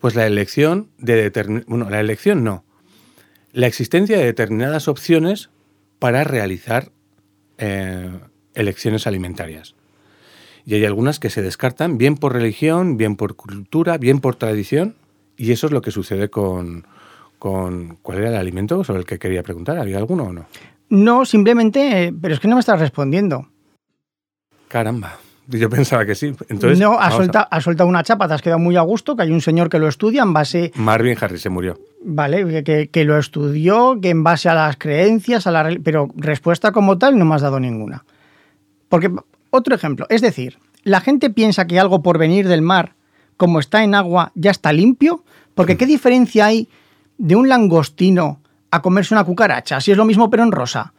pues 0.00 0.14
la 0.14 0.26
elección 0.26 0.90
de 0.98 1.64
bueno, 1.66 1.88
la 1.88 1.98
elección 1.98 2.44
no, 2.44 2.64
la 3.52 3.66
existencia 3.66 4.18
de 4.18 4.24
determinadas 4.24 4.86
opciones 4.86 5.48
para 5.98 6.22
realizar 6.24 6.92
eh, 7.56 8.10
elecciones 8.54 9.06
alimentarias. 9.06 9.74
Y 10.66 10.74
hay 10.74 10.84
algunas 10.84 11.20
que 11.20 11.30
se 11.30 11.40
descartan 11.40 11.96
bien 11.96 12.16
por 12.16 12.34
religión, 12.34 12.98
bien 12.98 13.16
por 13.16 13.34
cultura, 13.34 13.96
bien 13.96 14.20
por 14.20 14.36
tradición, 14.36 14.94
y 15.38 15.52
eso 15.52 15.68
es 15.68 15.72
lo 15.72 15.80
que 15.80 15.90
sucede 15.90 16.28
con, 16.28 16.86
con 17.38 17.96
¿cuál 18.02 18.18
era 18.18 18.28
el 18.28 18.36
alimento 18.36 18.84
sobre 18.84 19.00
el 19.00 19.06
que 19.06 19.18
quería 19.18 19.42
preguntar? 19.42 19.78
¿Había 19.78 19.96
alguno 19.96 20.24
o 20.24 20.32
no? 20.34 20.46
No, 20.90 21.24
simplemente, 21.24 22.12
pero 22.20 22.34
es 22.34 22.40
que 22.40 22.48
no 22.48 22.56
me 22.56 22.60
estás 22.60 22.80
respondiendo. 22.80 23.48
Caramba. 24.68 25.18
Yo 25.46 25.68
pensaba 25.68 26.06
que 26.06 26.14
sí. 26.14 26.32
Entonces, 26.48 26.78
no, 26.78 26.98
has 26.98 27.14
soltado, 27.14 27.88
una 27.88 28.04
chapa, 28.04 28.28
te 28.28 28.34
has 28.34 28.42
quedado 28.42 28.60
muy 28.60 28.76
a 28.76 28.82
gusto, 28.82 29.16
que 29.16 29.22
hay 29.22 29.32
un 29.32 29.40
señor 29.40 29.68
que 29.68 29.80
lo 29.80 29.88
estudia 29.88 30.22
en 30.22 30.32
base... 30.32 30.70
Marvin 30.76 31.16
Harris 31.20 31.42
se 31.42 31.50
murió. 31.50 31.78
Vale, 32.04 32.62
que, 32.62 33.04
lo 33.04 33.18
estudió, 33.18 33.98
que 34.00 34.10
en 34.10 34.22
base 34.22 34.48
a 34.48 34.54
las 34.54 34.76
creencias, 34.76 35.48
a 35.48 35.50
la, 35.50 35.76
pero 35.82 36.08
respuesta 36.14 36.70
como 36.70 36.98
tal 36.98 37.18
no 37.18 37.24
me 37.24 37.34
has 37.34 37.42
dado 37.42 37.58
ninguna. 37.58 38.04
Porque, 38.88 39.10
otro 39.50 39.74
ejemplo, 39.74 40.06
es 40.08 40.20
decir, 40.20 40.58
la 40.84 41.00
gente 41.00 41.30
piensa 41.30 41.66
que 41.66 41.80
algo 41.80 42.00
por 42.00 42.18
venir 42.18 42.46
del 42.46 42.62
mar, 42.62 42.94
como 43.36 43.58
está 43.58 43.82
en 43.82 43.96
agua, 43.96 44.30
ya 44.36 44.52
está 44.52 44.72
limpio, 44.72 45.24
porque 45.54 45.76
¿qué 45.76 45.86
diferencia 45.86 46.46
hay 46.46 46.68
de 47.18 47.34
un 47.34 47.48
langostino 47.48 48.40
a 48.70 48.82
comerse 48.82 49.14
una 49.14 49.24
cucaracha, 49.24 49.80
si 49.80 49.90
es 49.90 49.96
lo 49.96 50.04
mismo 50.04 50.30
pero 50.30 50.42
en 50.42 50.52
rosa. 50.52 50.92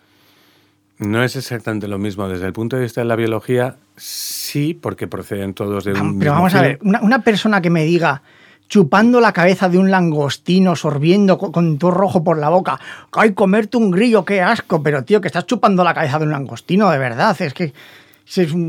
No 1.01 1.23
es 1.23 1.35
exactamente 1.35 1.87
lo 1.87 1.97
mismo. 1.97 2.29
Desde 2.29 2.45
el 2.45 2.53
punto 2.53 2.75
de 2.75 2.83
vista 2.83 3.01
de 3.01 3.05
la 3.05 3.15
biología, 3.15 3.75
sí, 3.97 4.77
porque 4.79 5.07
proceden 5.07 5.55
todos 5.55 5.83
de 5.83 5.93
un. 5.93 6.19
Pero 6.19 6.33
vamos 6.33 6.53
a 6.53 6.61
ver, 6.61 6.79
una, 6.83 7.23
persona 7.23 7.59
que 7.59 7.71
me 7.71 7.83
diga, 7.83 8.21
chupando 8.69 9.19
la 9.19 9.33
cabeza 9.33 9.67
de 9.67 9.79
un 9.79 9.89
langostino, 9.89 10.75
sorbiendo 10.75 11.39
con, 11.39 11.79
todo 11.79 11.89
rojo 11.89 12.23
por 12.23 12.37
la 12.37 12.49
boca. 12.49 12.79
¡Ay, 13.13 13.33
comerte 13.33 13.77
un 13.77 13.89
grillo, 13.89 14.23
qué 14.23 14.41
asco! 14.41 14.83
Pero 14.83 15.03
tío, 15.03 15.21
que 15.21 15.27
estás 15.27 15.47
chupando 15.47 15.83
la 15.83 15.95
cabeza 15.95 16.19
de 16.19 16.25
un 16.25 16.31
langostino, 16.31 16.91
de 16.91 16.99
verdad. 16.99 17.35
Es 17.41 17.55
que 17.55 17.73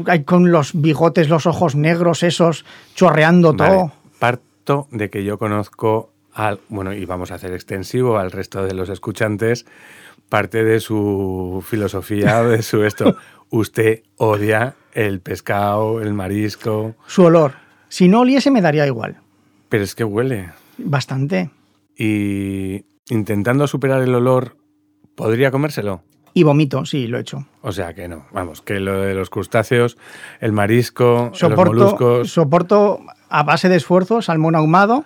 hay 0.07 0.25
con 0.25 0.51
los 0.51 0.73
bigotes, 0.73 1.29
los 1.29 1.45
ojos 1.45 1.75
negros 1.75 2.23
esos, 2.23 2.65
chorreando 2.95 3.53
todo. 3.53 3.93
Parto 4.19 4.89
de 4.91 5.11
que 5.11 5.23
yo 5.23 5.39
conozco 5.39 6.11
al, 6.35 6.61
bueno, 6.69 6.93
y 6.93 7.05
vamos 7.05 7.31
a 7.31 7.37
hacer 7.37 7.53
extensivo 7.53 8.19
al 8.19 8.31
resto 8.31 8.65
de 8.65 8.75
los 8.75 8.89
escuchantes, 8.89 9.67
parte 10.29 10.65
de 10.65 10.81
su 10.81 11.65
filosofía, 11.67 12.43
de 12.45 12.63
su 12.63 12.85
esto. 12.85 13.17
Usted 13.51 14.03
odia 14.17 14.77
el 14.93 15.21
pescado, 15.21 16.01
el 16.01 16.15
marisco. 16.15 16.95
Su 17.07 17.25
olor. 17.25 17.53
Si 17.89 18.09
no 18.09 18.21
oliese 18.21 18.51
me 18.51 18.63
daría 18.63 18.87
igual. 18.87 19.19
Pero 19.69 19.85
es 19.85 19.95
que 19.95 20.05
huele. 20.05 20.51
Bastante. 20.79 21.51
Y 21.97 22.85
intentando 23.11 23.67
superar 23.67 24.03
el 24.03 24.15
olor, 24.15 24.57
¿podría 25.15 25.51
comérselo? 25.51 26.03
Y 26.35 26.45
vomito, 26.45 26.87
sí, 26.87 27.07
lo 27.07 27.19
he 27.19 27.21
hecho. 27.21 27.47
O 27.61 27.73
sea 27.73 27.95
que 27.95 28.09
no, 28.09 28.25
vamos, 28.33 28.63
que 28.63 28.81
lo 28.81 29.01
de 29.01 29.15
los 29.15 29.29
crustáceos, 29.29 29.99
el 30.41 30.53
marisco, 30.53 31.31
soporto, 31.35 31.75
los 31.75 31.85
moluscos... 31.85 32.31
Soporto 32.31 33.01
a 33.29 33.43
base 33.43 33.69
de 33.69 33.77
esfuerzo 33.77 34.23
salmón 34.23 34.55
ahumado, 34.55 35.05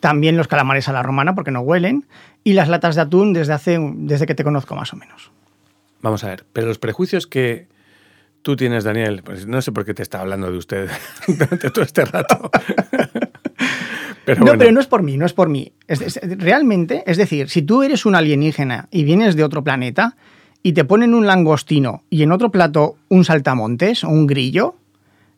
también 0.00 0.36
los 0.36 0.48
calamares 0.48 0.88
a 0.88 0.92
la 0.92 1.02
romana 1.02 1.34
porque 1.34 1.50
no 1.50 1.60
huelen, 1.60 2.06
y 2.44 2.52
las 2.52 2.68
latas 2.68 2.94
de 2.94 3.02
atún 3.02 3.32
desde, 3.32 3.52
hace, 3.52 3.78
desde 3.80 4.26
que 4.26 4.34
te 4.34 4.44
conozco 4.44 4.74
más 4.74 4.92
o 4.92 4.96
menos. 4.96 5.30
Vamos 6.00 6.24
a 6.24 6.28
ver, 6.28 6.44
pero 6.52 6.68
los 6.68 6.78
prejuicios 6.78 7.26
que 7.26 7.66
tú 8.42 8.56
tienes, 8.56 8.84
Daniel, 8.84 9.22
pues 9.24 9.46
no 9.46 9.60
sé 9.60 9.72
por 9.72 9.84
qué 9.84 9.94
te 9.94 10.02
está 10.02 10.20
hablando 10.20 10.50
de 10.50 10.58
usted 10.58 10.88
durante 11.26 11.70
todo 11.70 11.84
este 11.84 12.04
rato. 12.04 12.50
no, 14.38 14.58
pero 14.58 14.72
no 14.72 14.80
es 14.80 14.86
por 14.86 15.02
mí, 15.02 15.16
no 15.16 15.26
es 15.26 15.32
por 15.32 15.48
mí. 15.48 15.72
realmente, 15.88 17.02
es 17.06 17.16
decir, 17.16 17.48
si 17.48 17.62
tú 17.62 17.82
eres 17.82 18.06
un 18.06 18.14
alienígena 18.14 18.88
y 18.90 19.04
vienes 19.04 19.36
de 19.36 19.44
otro 19.44 19.62
planeta 19.62 20.16
y 20.62 20.72
te 20.72 20.84
ponen 20.84 21.14
un 21.14 21.26
langostino 21.26 22.02
y 22.10 22.22
en 22.22 22.32
otro 22.32 22.50
plato 22.50 22.96
un 23.08 23.24
saltamontes 23.24 24.04
o 24.04 24.08
un 24.08 24.26
grillo, 24.26 24.76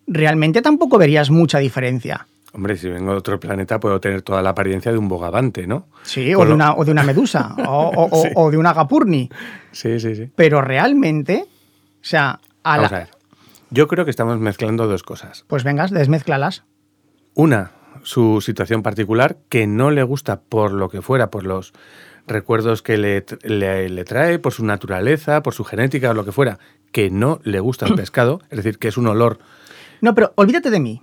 realmente 0.06 0.62
tampoco 0.62 0.98
verías 0.98 1.30
mucha 1.30 1.58
diferencia. 1.58 2.26
Hombre, 2.52 2.76
si 2.76 2.88
vengo 2.88 3.12
de 3.12 3.18
otro 3.18 3.38
planeta 3.38 3.78
puedo 3.78 4.00
tener 4.00 4.22
toda 4.22 4.42
la 4.42 4.50
apariencia 4.50 4.90
de 4.90 4.98
un 4.98 5.08
bogavante, 5.08 5.66
¿no? 5.66 5.86
Sí, 6.02 6.34
o 6.34 6.44
de, 6.44 6.52
una, 6.52 6.74
o 6.74 6.84
de, 6.84 6.90
una, 6.90 7.04
medusa, 7.04 7.54
o, 7.66 8.50
de 8.50 8.56
una 8.56 8.72
gapurni. 8.72 9.30
Sí, 9.70 10.00
sí, 10.00 10.16
sí. 10.16 10.30
Pero 10.34 10.60
realmente, 10.60 11.44
o 11.46 12.02
sea, 12.04 12.40
a 12.64 12.76
Vamos 12.76 12.92
a 12.92 12.98
ver. 12.98 13.08
Yo 13.70 13.86
creo 13.86 14.04
que 14.04 14.10
estamos 14.10 14.38
mezclando 14.40 14.88
dos 14.88 15.04
cosas. 15.04 15.44
Pues 15.46 15.62
vengas, 15.62 15.92
desmezclalas. 15.92 16.64
Una, 17.34 17.70
su 18.02 18.40
situación 18.40 18.82
particular 18.82 19.38
que 19.48 19.68
no 19.68 19.92
le 19.92 20.02
gusta 20.02 20.40
por 20.40 20.72
lo 20.72 20.88
que 20.88 21.02
fuera, 21.02 21.30
por 21.30 21.44
los 21.44 21.72
recuerdos 22.26 22.82
que 22.82 22.98
le, 22.98 23.24
le, 23.44 24.04
trae, 24.04 24.38
por 24.38 24.52
su 24.52 24.64
naturaleza, 24.64 25.42
por 25.42 25.54
su 25.54 25.64
genética 25.64 26.10
o 26.10 26.14
lo 26.14 26.24
que 26.24 26.32
fuera, 26.32 26.58
que 26.92 27.10
no 27.10 27.40
le 27.44 27.60
gusta 27.60 27.86
el 27.86 27.94
pescado, 27.96 28.40
es 28.50 28.56
decir, 28.56 28.78
que 28.78 28.88
es 28.88 28.96
un 28.96 29.06
olor. 29.06 29.38
No, 30.00 30.14
pero 30.14 30.32
olvídate 30.36 30.70
de 30.70 30.80
mí. 30.80 31.02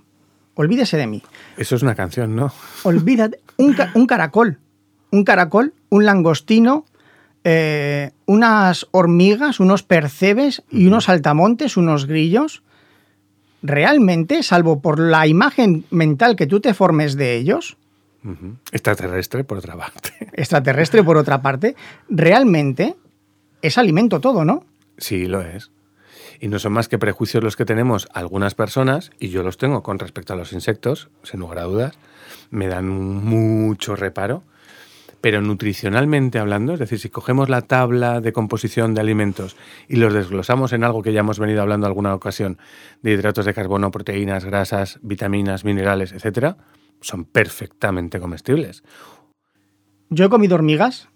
Olvídese 0.58 0.96
de 0.96 1.06
mí. 1.06 1.22
Eso 1.56 1.76
es 1.76 1.82
una 1.82 1.94
canción, 1.94 2.34
¿no? 2.34 2.52
Olvídate. 2.82 3.38
Un, 3.58 3.76
un 3.94 4.06
caracol. 4.08 4.58
Un 5.12 5.22
caracol, 5.22 5.72
un 5.88 6.04
langostino, 6.04 6.84
eh, 7.44 8.10
unas 8.26 8.88
hormigas, 8.90 9.60
unos 9.60 9.84
percebes 9.84 10.64
y 10.68 10.88
unos 10.88 11.04
saltamontes, 11.04 11.76
unos 11.76 12.06
grillos 12.06 12.64
realmente, 13.62 14.42
salvo 14.42 14.80
por 14.80 14.98
la 14.98 15.28
imagen 15.28 15.84
mental 15.92 16.34
que 16.34 16.48
tú 16.48 16.58
te 16.58 16.74
formes 16.74 17.14
de 17.14 17.36
ellos, 17.36 17.76
extraterrestre 18.72 19.44
por 19.44 19.58
otra 19.58 19.76
parte. 19.76 20.10
Extraterrestre 20.32 21.04
por 21.04 21.16
otra 21.18 21.40
parte, 21.40 21.76
realmente 22.08 22.96
es 23.62 23.78
alimento 23.78 24.18
todo, 24.18 24.44
¿no? 24.44 24.64
Sí, 24.96 25.26
lo 25.26 25.40
es. 25.40 25.70
Y 26.40 26.48
no 26.48 26.58
son 26.58 26.72
más 26.72 26.88
que 26.88 26.98
prejuicios 26.98 27.42
los 27.42 27.56
que 27.56 27.64
tenemos 27.64 28.08
algunas 28.12 28.54
personas, 28.54 29.10
y 29.18 29.28
yo 29.28 29.42
los 29.42 29.58
tengo 29.58 29.82
con 29.82 29.98
respecto 29.98 30.32
a 30.32 30.36
los 30.36 30.52
insectos, 30.52 31.10
sin 31.22 31.40
lugar 31.40 31.58
a 31.58 31.64
dudas, 31.64 31.98
me 32.50 32.68
dan 32.68 32.88
mucho 32.88 33.96
reparo, 33.96 34.42
pero 35.20 35.42
nutricionalmente 35.42 36.38
hablando, 36.38 36.74
es 36.74 36.78
decir, 36.78 36.98
si 37.00 37.08
cogemos 37.08 37.48
la 37.48 37.62
tabla 37.62 38.20
de 38.20 38.32
composición 38.32 38.94
de 38.94 39.00
alimentos 39.00 39.56
y 39.88 39.96
los 39.96 40.14
desglosamos 40.14 40.72
en 40.72 40.84
algo 40.84 41.02
que 41.02 41.12
ya 41.12 41.20
hemos 41.20 41.40
venido 41.40 41.60
hablando 41.60 41.86
alguna 41.86 42.14
ocasión, 42.14 42.58
de 43.02 43.12
hidratos 43.12 43.44
de 43.44 43.54
carbono, 43.54 43.90
proteínas, 43.90 44.44
grasas, 44.44 45.00
vitaminas, 45.02 45.64
minerales, 45.64 46.12
etcétera, 46.12 46.56
son 47.00 47.24
perfectamente 47.24 48.20
comestibles. 48.20 48.84
Yo 50.10 50.26
he 50.26 50.28
comido 50.28 50.54
hormigas 50.54 51.08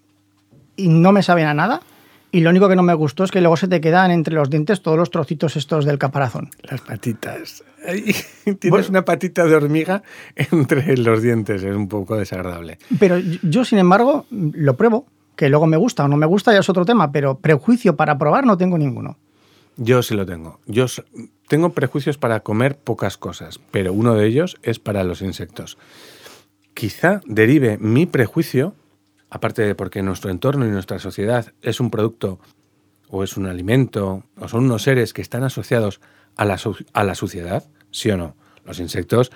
y 0.76 0.88
no 0.88 1.12
me 1.12 1.22
saben 1.22 1.46
a 1.46 1.54
nada. 1.54 1.80
Y 2.34 2.40
lo 2.40 2.48
único 2.48 2.66
que 2.66 2.76
no 2.76 2.82
me 2.82 2.94
gustó 2.94 3.24
es 3.24 3.30
que 3.30 3.42
luego 3.42 3.58
se 3.58 3.68
te 3.68 3.82
quedan 3.82 4.10
entre 4.10 4.34
los 4.34 4.48
dientes 4.48 4.80
todos 4.80 4.96
los 4.96 5.10
trocitos 5.10 5.54
estos 5.56 5.84
del 5.84 5.98
caparazón. 5.98 6.48
Las 6.62 6.80
patitas. 6.80 7.62
tienes 8.58 8.88
una 8.88 9.04
patita 9.04 9.44
de 9.44 9.54
hormiga 9.54 10.02
entre 10.34 10.96
los 10.96 11.20
dientes, 11.20 11.62
es 11.62 11.76
un 11.76 11.88
poco 11.88 12.16
desagradable. 12.16 12.78
Pero 12.98 13.18
yo, 13.18 13.66
sin 13.66 13.78
embargo, 13.78 14.26
lo 14.30 14.76
pruebo. 14.76 15.06
Que 15.36 15.48
luego 15.48 15.66
me 15.66 15.78
gusta 15.78 16.04
o 16.04 16.08
no 16.08 16.16
me 16.18 16.26
gusta 16.26 16.52
ya 16.52 16.60
es 16.60 16.68
otro 16.68 16.84
tema, 16.84 17.10
pero 17.10 17.38
prejuicio 17.38 17.96
para 17.96 18.18
probar 18.18 18.44
no 18.44 18.58
tengo 18.58 18.76
ninguno. 18.76 19.16
Yo 19.76 20.02
sí 20.02 20.14
lo 20.14 20.26
tengo. 20.26 20.60
Yo 20.66 20.86
tengo 21.48 21.70
prejuicios 21.70 22.18
para 22.18 22.40
comer 22.40 22.76
pocas 22.76 23.16
cosas, 23.16 23.58
pero 23.70 23.92
uno 23.92 24.14
de 24.14 24.26
ellos 24.26 24.58
es 24.62 24.78
para 24.78 25.04
los 25.04 25.22
insectos. 25.22 25.78
Quizá 26.74 27.22
derive 27.24 27.78
mi 27.78 28.04
prejuicio 28.06 28.74
aparte 29.32 29.62
de 29.62 29.74
porque 29.74 30.02
nuestro 30.02 30.30
entorno 30.30 30.66
y 30.66 30.70
nuestra 30.70 30.98
sociedad 30.98 31.52
es 31.62 31.80
un 31.80 31.90
producto 31.90 32.38
o 33.08 33.24
es 33.24 33.38
un 33.38 33.46
alimento 33.46 34.24
o 34.38 34.46
son 34.46 34.64
unos 34.64 34.82
seres 34.82 35.14
que 35.14 35.22
están 35.22 35.42
asociados 35.42 36.00
a 36.36 36.44
la, 36.44 36.60
a 36.92 37.04
la 37.04 37.14
suciedad, 37.14 37.64
sí 37.90 38.10
o 38.10 38.18
no. 38.18 38.36
Los 38.66 38.78
insectos 38.78 39.32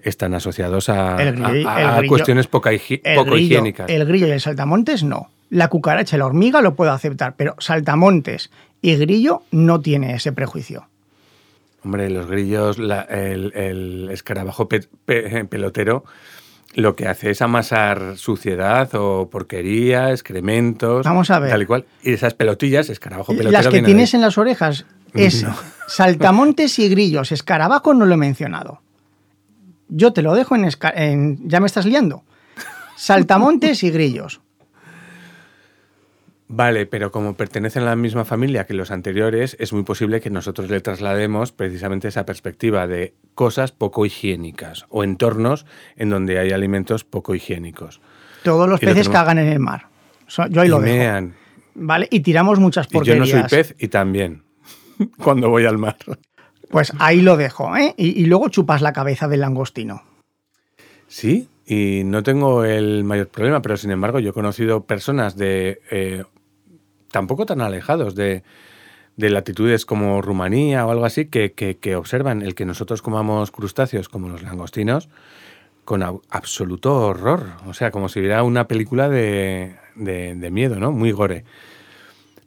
están 0.00 0.34
asociados 0.34 0.90
a, 0.90 1.16
cuestiones 2.06 2.46
poco 2.46 2.70
higiénicas. 2.70 3.88
El 3.88 4.04
grillo 4.04 4.26
y 4.26 4.30
el 4.30 4.40
saltamontes 4.40 5.02
no. 5.02 5.30
La 5.48 5.68
cucaracha 5.68 6.16
y 6.16 6.18
la 6.18 6.26
hormiga 6.26 6.60
lo 6.60 6.74
puedo 6.74 6.92
aceptar, 6.92 7.34
pero 7.36 7.56
saltamontes 7.58 8.50
y 8.82 8.96
grillo 8.96 9.42
no 9.50 9.80
tiene 9.80 10.14
ese 10.14 10.32
prejuicio. 10.32 10.88
Hombre, 11.82 12.10
los 12.10 12.26
grillos, 12.26 12.76
el, 12.78 14.08
escarabajo 14.10 14.68
pelotero 14.68 16.04
lo 16.74 16.96
que 16.96 17.08
hace 17.08 17.30
es 17.30 17.42
amasar 17.42 18.16
suciedad 18.16 18.90
o 18.94 19.28
porquería, 19.30 20.10
excrementos, 20.10 21.04
Vamos 21.04 21.30
a 21.30 21.38
ver. 21.38 21.50
tal 21.50 21.62
y 21.62 21.66
cual. 21.66 21.84
Y 22.02 22.12
esas 22.12 22.34
pelotillas, 22.34 22.90
escarabajo 22.90 23.32
pelotero. 23.32 23.52
Las 23.52 23.68
que 23.68 23.82
tienes 23.82 24.14
en 24.14 24.20
las 24.20 24.38
orejas 24.38 24.84
es 25.14 25.46
saltamontes 25.88 26.78
y 26.78 26.88
grillos. 26.88 27.32
Escarabajo 27.32 27.94
no 27.94 28.04
lo 28.06 28.14
he 28.14 28.18
mencionado. 28.18 28.82
Yo 29.88 30.12
te 30.12 30.22
lo 30.22 30.34
dejo 30.34 30.54
en, 30.54 30.68
en 30.94 31.48
ya 31.48 31.60
me 31.60 31.66
estás 31.66 31.86
liando. 31.86 32.22
Saltamontes 32.96 33.82
y 33.84 33.90
grillos. 33.90 34.40
Vale, 36.50 36.86
pero 36.86 37.12
como 37.12 37.34
pertenecen 37.34 37.82
a 37.82 37.86
la 37.86 37.96
misma 37.96 38.24
familia 38.24 38.64
que 38.64 38.72
los 38.72 38.90
anteriores, 38.90 39.54
es 39.60 39.74
muy 39.74 39.82
posible 39.82 40.22
que 40.22 40.30
nosotros 40.30 40.70
le 40.70 40.80
traslademos 40.80 41.52
precisamente 41.52 42.08
esa 42.08 42.24
perspectiva 42.24 42.86
de 42.86 43.14
cosas 43.34 43.70
poco 43.70 44.06
higiénicas 44.06 44.86
o 44.88 45.04
entornos 45.04 45.66
en 45.96 46.08
donde 46.08 46.38
hay 46.38 46.52
alimentos 46.52 47.04
poco 47.04 47.34
higiénicos. 47.34 48.00
Todos 48.42 48.66
los 48.66 48.80
peces 48.80 49.10
cagan 49.10 49.38
en 49.38 49.48
el 49.48 49.58
mar. 49.58 49.88
Yo 50.48 50.62
ahí 50.62 50.68
lo 50.68 50.80
dejo. 50.80 51.32
Vale, 51.74 52.08
y 52.10 52.20
tiramos 52.20 52.58
muchas 52.58 52.86
porquerías. 52.88 53.28
yo 53.28 53.36
no 53.36 53.48
soy 53.48 53.50
pez 53.50 53.76
y 53.78 53.88
también, 53.88 54.42
cuando 55.22 55.50
voy 55.50 55.66
al 55.66 55.78
mar. 55.78 55.96
Pues 56.70 56.92
ahí 56.98 57.20
lo 57.20 57.36
dejo, 57.36 57.76
¿eh? 57.76 57.94
Y, 57.96 58.24
luego 58.26 58.48
chupas 58.48 58.82
la 58.82 58.92
cabeza 58.92 59.28
del 59.28 59.40
langostino. 59.40 60.02
Sí, 61.06 61.48
y 61.66 62.02
no 62.04 62.22
tengo 62.22 62.64
el 62.64 63.04
mayor 63.04 63.28
problema, 63.28 63.62
pero 63.62 63.76
sin 63.76 63.90
embargo 63.90 64.18
yo 64.18 64.30
he 64.30 64.34
conocido 64.34 64.84
personas 64.84 65.36
de 65.36 65.80
eh, 65.90 66.24
tampoco 67.10 67.46
tan 67.46 67.60
alejados 67.60 68.14
de, 68.14 68.42
latitudes 69.16 69.84
como 69.84 70.22
Rumanía 70.22 70.86
o 70.86 70.90
algo 70.90 71.04
así, 71.04 71.26
que, 71.26 71.96
observan 71.96 72.42
el 72.42 72.54
que 72.54 72.64
nosotros 72.64 73.02
comamos 73.02 73.50
crustáceos 73.50 74.08
como 74.08 74.28
los 74.28 74.42
langostinos 74.42 75.08
con 75.84 76.02
absoluto 76.02 76.94
horror. 77.06 77.46
O 77.66 77.74
sea, 77.74 77.90
como 77.90 78.08
si 78.08 78.20
hubiera 78.20 78.42
una 78.42 78.68
película 78.68 79.08
de, 79.08 79.76
de 79.96 80.50
miedo, 80.50 80.76
¿no? 80.76 80.92
Muy 80.92 81.12
gore. 81.12 81.44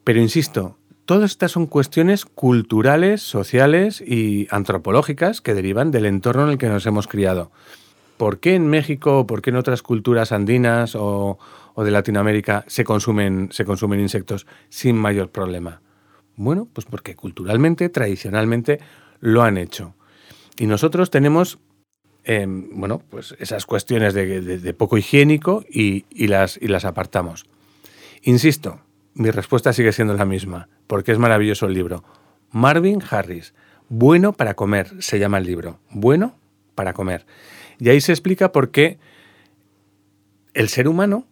Pero 0.03 0.20
insisto, 0.20 0.77
todas 1.06 1.32
estas 1.32 1.51
son 1.51 1.65
cuestiones 1.65 2.25
culturales, 2.25 3.22
sociales 3.22 4.01
y 4.01 4.48
antropológicas 4.51 5.41
que 5.41 5.53
derivan 5.53 5.91
del 5.91 6.06
entorno 6.06 6.44
en 6.44 6.51
el 6.51 6.58
que 6.58 6.70
nos 6.70 6.86
hemos 6.86 7.08
criado. 7.08 7.51
¿Por 8.18 8.39
qué 8.39 8.56
en 8.56 8.68
México, 8.68 9.25
por 9.25 9.41
qué 9.41 9.50
en 9.50 9.56
otras 9.56 9.82
culturas 9.82 10.32
andinas 10.32 10.96
o, 10.96 11.39
o 11.74 11.84
de 11.84 11.92
Latinoamérica 11.92 12.63
se 12.68 12.84
consumen, 12.84 13.50
se 13.51 13.66
consumen 13.66 14.00
insectos 14.00 14.48
sin 14.70 14.98
mayor 14.98 15.30
problema? 15.30 15.82
Bueno, 16.36 16.68
pues 16.72 16.86
porque 16.86 17.16
culturalmente, 17.16 17.90
tradicionalmente, 17.90 18.80
lo 19.20 19.44
han 19.44 19.58
hecho. 19.58 19.96
Y 20.58 20.66
nosotros 20.66 21.12
tenemos 21.12 21.60
em, 22.24 22.70
bueno, 22.80 23.01
pues 23.10 23.36
esas 23.40 23.66
cuestiones 23.66 24.13
de, 24.13 24.74
poco 24.78 24.98
higiénico 24.98 25.63
y, 25.70 26.04
las, 26.28 26.58
y 26.62 26.68
las 26.68 26.86
apartamos. 26.86 27.46
Insisto, 28.24 28.82
mi 29.13 29.32
respuesta 29.32 29.74
sigue 29.74 29.92
siendo 29.92 30.13
la 30.13 30.25
misma, 30.25 30.70
porque 30.88 31.12
es 31.12 31.18
maravilloso 31.18 31.66
el 31.66 31.74
libro. 31.74 32.04
Marvin 32.51 33.01
Harris, 33.10 33.54
Bueno 33.90 34.34
para 34.34 34.54
comer, 34.54 34.90
se 35.00 35.20
llama 35.20 35.38
el 35.38 35.46
libro. 35.46 35.80
Bueno 35.90 36.36
para 36.75 36.94
comer. 36.94 37.25
Y 37.80 37.90
ahí 37.90 38.00
se 38.01 38.12
explica 38.12 38.51
por 38.51 38.72
qué 38.72 39.00
el 40.54 40.70
ser 40.70 40.88
humano, 40.88 41.25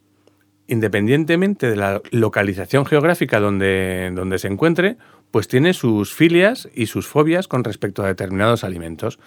independientemente 0.70 1.68
de 1.68 1.74
la 1.74 2.00
localización 2.12 2.86
geográfica 2.86 3.40
donde, 3.40 4.12
donde 4.14 4.38
se 4.38 4.46
encuentre, 4.46 4.96
pues 5.32 5.48
tiene 5.48 5.74
sus 5.74 6.14
filias 6.14 6.68
y 6.72 6.86
sus 6.86 7.08
fobias 7.08 7.48
con 7.48 7.64
respecto 7.64 8.04
a 8.04 8.06
determinados 8.06 8.62
alimentos. 8.62 9.18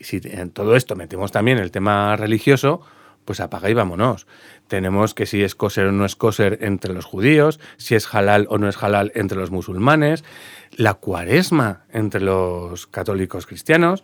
Y 0.00 0.04
si 0.04 0.20
en 0.24 0.50
todo 0.50 0.74
esto 0.74 0.96
metemos 0.96 1.30
también 1.30 1.58
el 1.58 1.70
tema 1.70 2.16
religioso, 2.16 2.80
pues 3.24 3.38
apaga 3.38 3.70
y 3.70 3.74
vámonos. 3.74 4.26
Tenemos 4.66 5.14
que 5.14 5.26
si 5.26 5.44
es 5.44 5.54
coser 5.54 5.86
o 5.86 5.92
no 5.92 6.04
es 6.04 6.16
coser 6.16 6.58
entre 6.60 6.92
los 6.92 7.04
judíos, 7.04 7.60
si 7.76 7.94
es 7.94 8.12
halal 8.12 8.48
o 8.50 8.58
no 8.58 8.68
es 8.68 8.82
halal 8.82 9.12
entre 9.14 9.38
los 9.38 9.52
musulmanes, 9.52 10.24
la 10.72 10.94
cuaresma 10.94 11.84
entre 11.92 12.20
los 12.20 12.88
católicos 12.88 13.46
cristianos. 13.46 14.02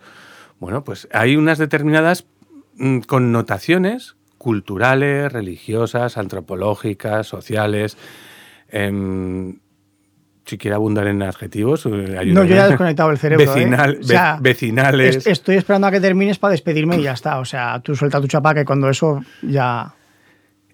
Bueno, 0.60 0.84
pues 0.84 1.08
hay 1.12 1.34
unas 1.34 1.58
determinadas 1.58 2.26
mm, 2.76 3.00
connotaciones 3.00 4.14
culturales, 4.40 5.30
religiosas, 5.30 6.16
antropológicas, 6.16 7.26
sociales. 7.26 7.98
Em, 8.70 9.58
si 10.46 10.56
quiere 10.56 10.76
abundar 10.76 11.06
en 11.08 11.22
adjetivos. 11.22 11.84
Eh, 11.84 11.90
no, 12.32 12.44
yo 12.44 12.54
ya 12.54 12.64
he 12.64 12.68
desconectado 12.70 13.10
el 13.10 13.18
cerebro. 13.18 13.44
¿eh? 13.44 13.54
Vecinal, 13.54 13.98
vecinales. 14.40 15.26
estoy 15.26 15.56
esperando 15.56 15.88
a 15.88 15.90
que 15.90 16.00
termines 16.00 16.38
para 16.38 16.52
despedirme 16.52 16.96
y 16.96 17.02
ya 17.02 17.12
está. 17.12 17.38
O 17.38 17.44
sea, 17.44 17.80
tú 17.80 17.94
suelta 17.94 18.18
tu 18.18 18.28
chapa 18.28 18.54
que 18.54 18.64
cuando 18.64 18.88
eso 18.88 19.20
ya. 19.42 19.94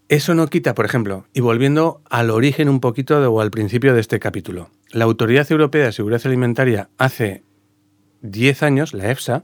Eso 0.09 0.37
no 0.37 0.47
quita, 0.47 0.77
por 0.77 0.85
ejemplo, 0.85 1.27
y 1.35 1.41
volviendo 1.41 2.03
al 2.09 2.31
origen 2.31 2.69
un 2.69 2.79
poquito 2.79 3.19
o 3.33 3.41
al 3.41 3.51
principio 3.51 3.95
de 3.95 4.01
este 4.01 4.21
capítulo. 4.21 4.71
La 4.93 5.07
Autoridad 5.07 5.51
Europea 5.51 5.87
de 5.87 5.93
Seguridad 5.93 6.23
Alimentaria 6.25 6.89
hace 6.99 7.43
10 8.23 8.63
años, 8.63 8.95
la 8.95 9.11
EFSA, 9.11 9.43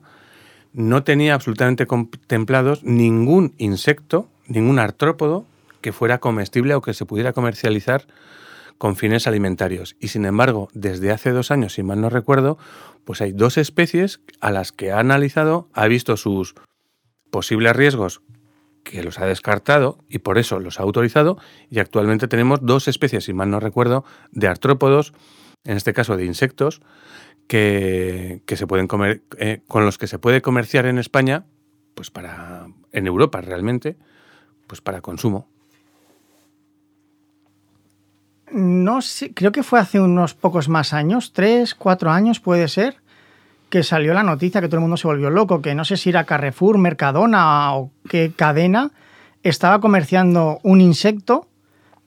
no 0.73 1.05
tenía 1.05 1.35
absolutamente 1.35 1.87
contemplados 1.87 2.83
ningún 2.85 3.55
insecto, 3.59 4.29
ningún 4.47 4.79
artrópodo 4.79 5.47
que 5.81 5.93
fuera 5.93 6.19
comestible 6.19 6.75
o 6.75 6.83
que 6.83 6.95
se 6.95 7.07
pudiera 7.07 7.33
comercializar 7.33 8.07
con 8.79 8.97
fines 8.97 9.26
alimentarios. 9.26 9.97
Y 10.00 10.09
sin 10.09 10.25
embargo, 10.25 10.69
desde 10.73 11.12
hace 11.12 11.31
dos 11.31 11.50
años, 11.50 11.75
si 11.75 11.83
mal 11.83 12.00
no 12.00 12.11
recuerdo, 12.11 12.59
pues 13.05 13.21
hay 13.21 13.33
dos 13.33 13.59
especies 13.59 14.21
a 14.41 14.50
las 14.50 14.73
que 14.73 14.93
ha 14.93 14.99
analizado, 14.99 15.69
ha 15.73 15.87
visto 15.87 16.17
sus 16.17 16.55
posibles 17.31 17.76
riesgos 17.76 18.23
que 18.83 19.02
los 19.02 19.19
ha 19.19 19.26
descartado 19.26 19.99
y 20.09 20.19
por 20.19 20.38
eso 20.38 20.59
los 20.59 20.81
ha 20.81 20.83
autorizado 20.83 21.38
y 21.71 21.79
actualmente 21.79 22.29
tenemos 22.29 22.61
dos 22.62 22.88
especies, 22.88 23.25
si 23.25 23.33
mal 23.33 23.50
no 23.50 23.61
recuerdo, 23.61 24.05
de 24.33 24.49
artrópodos, 24.49 25.12
en 25.64 25.76
este 25.76 25.93
caso 25.93 26.17
de 26.17 26.25
insectos, 26.25 26.83
que, 27.52 28.56
se 28.56 28.66
pueden 28.66 28.87
comer, 28.87 29.21
eh, 29.37 29.61
con 29.68 29.85
los 29.85 29.99
que 29.99 30.06
se 30.06 30.18
puede 30.18 30.40
comerciar 30.40 30.87
en 30.87 30.97
España, 30.97 31.44
pues 31.94 32.11
para, 32.11 32.66
en 32.92 33.06
Europa 33.06 33.42
realmente, 33.42 33.97
pues 34.66 34.80
para 34.80 35.02
consumo. 35.02 35.47
No 38.50 39.02
sé, 39.02 39.35
creo 39.35 39.52
que 39.52 39.62
fue 39.62 39.80
hace 39.80 40.00
unos 40.00 40.32
pocos 40.32 40.71
más 40.71 40.94
años, 40.94 41.35
tres, 41.35 41.75
cuatro 41.75 42.11
años 42.11 42.40
puede 42.40 42.68
ser, 42.68 42.97
que 43.68 43.82
salió 43.82 44.14
la 44.14 44.23
noticia 44.23 44.62
que 44.62 44.68
todo 44.68 44.76
el 44.76 44.82
mundo 44.82 44.97
se 44.97 45.06
volvió 45.06 45.28
loco, 45.28 45.61
que 45.61 45.75
no 45.75 45.85
sé 45.85 45.99
si 45.99 46.09
era 46.09 46.25
Carrefour, 46.25 46.78
Mercadona 46.78 47.75
o 47.75 47.90
qué 48.09 48.32
cadena, 48.35 48.92
estaba 49.42 49.78
comerciando 49.82 50.59
un 50.62 50.80
insecto 50.80 51.49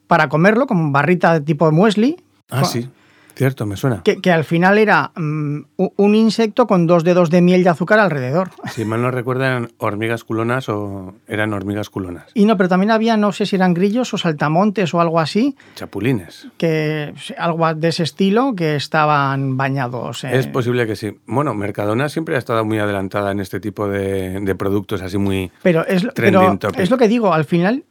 para 0.08 0.28
comerlo, 0.28 0.66
como 0.66 0.90
barrita 0.90 1.34
de 1.34 1.40
tipo 1.40 1.70
muesli. 1.70 2.16
Ah, 2.50 2.64
sí. 2.64 2.88
Cierto, 3.36 3.66
me 3.66 3.76
suena. 3.76 4.02
Que, 4.02 4.32
al 4.32 4.44
final 4.44 4.78
era 4.78 5.12
mm, 5.14 5.60
un 5.76 6.14
insecto 6.14 6.66
con 6.66 6.86
dos 6.86 7.04
dedos 7.04 7.28
de 7.28 7.42
miel 7.42 7.64
de 7.64 7.68
azúcar 7.68 7.98
alrededor. 7.98 8.50
Si 8.76 8.84
mal 8.84 9.00
no 9.00 9.10
recuerdan, 9.10 9.68
hormigas 9.78 10.24
culonas 10.24 10.68
o 10.68 11.14
eran 11.26 11.52
hormigas 11.52 11.88
culonas. 11.88 12.26
Y 12.34 12.44
no, 12.44 12.56
pero 12.56 12.68
también 12.68 12.90
había, 12.90 13.16
no 13.16 13.32
sé 13.32 13.46
si 13.46 13.56
eran 13.56 13.74
grillos 13.74 14.12
o 14.12 14.18
saltamontes 14.18 14.92
o 14.92 15.00
algo 15.00 15.20
así. 15.20 15.56
Chapulines. 15.74 16.48
Que 16.58 17.14
algo 17.38 17.74
de 17.74 17.88
ese 17.88 18.02
estilo 18.02 18.54
que 18.54 18.76
estaban 18.76 19.56
bañados. 19.56 20.24
Es 20.24 20.46
posible 20.46 20.86
que 20.86 20.96
sí. 20.96 21.18
Bueno, 21.26 21.54
Mercadona 21.54 22.08
siempre 22.08 22.36
ha 22.36 22.38
estado 22.38 22.64
muy 22.64 22.78
adelantada 22.78 23.32
en 23.32 23.40
este 23.40 23.60
tipo 23.60 23.88
de, 23.88 24.54
productos 24.58 25.02
así 25.02 25.18
muy 25.18 25.50
pero 25.62 25.86
es, 25.86 26.06
pero 26.14 26.58
es 26.76 26.90
lo 26.90 26.96
que 26.96 27.08
digo, 27.08 27.34
al 27.34 27.44
final, 27.44 27.84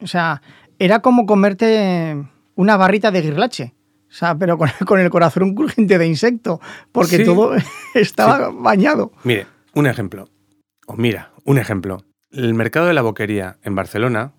o 0.00 0.06
sea, 0.06 0.42
era 0.78 1.00
como 1.00 1.26
comerte 1.26 2.16
una 2.56 2.76
barrita 2.76 3.10
de 3.10 3.22
guirlache. 3.22 3.74
O 4.12 4.14
sea, 4.14 4.36
pero 4.36 4.58
con, 4.58 5.00
el 5.00 5.08
corazón 5.08 5.54
crujiente 5.54 5.96
de 5.96 6.06
insecto, 6.06 6.60
porque 6.92 7.24
todo 7.24 7.54
estaba 7.94 8.50
bañado. 8.50 9.10
Mire, 9.24 9.46
un 9.72 9.86
ejemplo. 9.86 10.28
O 10.86 10.96
mira, 10.96 11.32
un 11.44 11.56
ejemplo. 11.56 12.04
El 12.30 12.52
mercado 12.52 12.86
de 12.86 12.92
la 12.92 13.00
boquería 13.00 13.56
en 13.62 13.74
Barcelona 13.74 14.32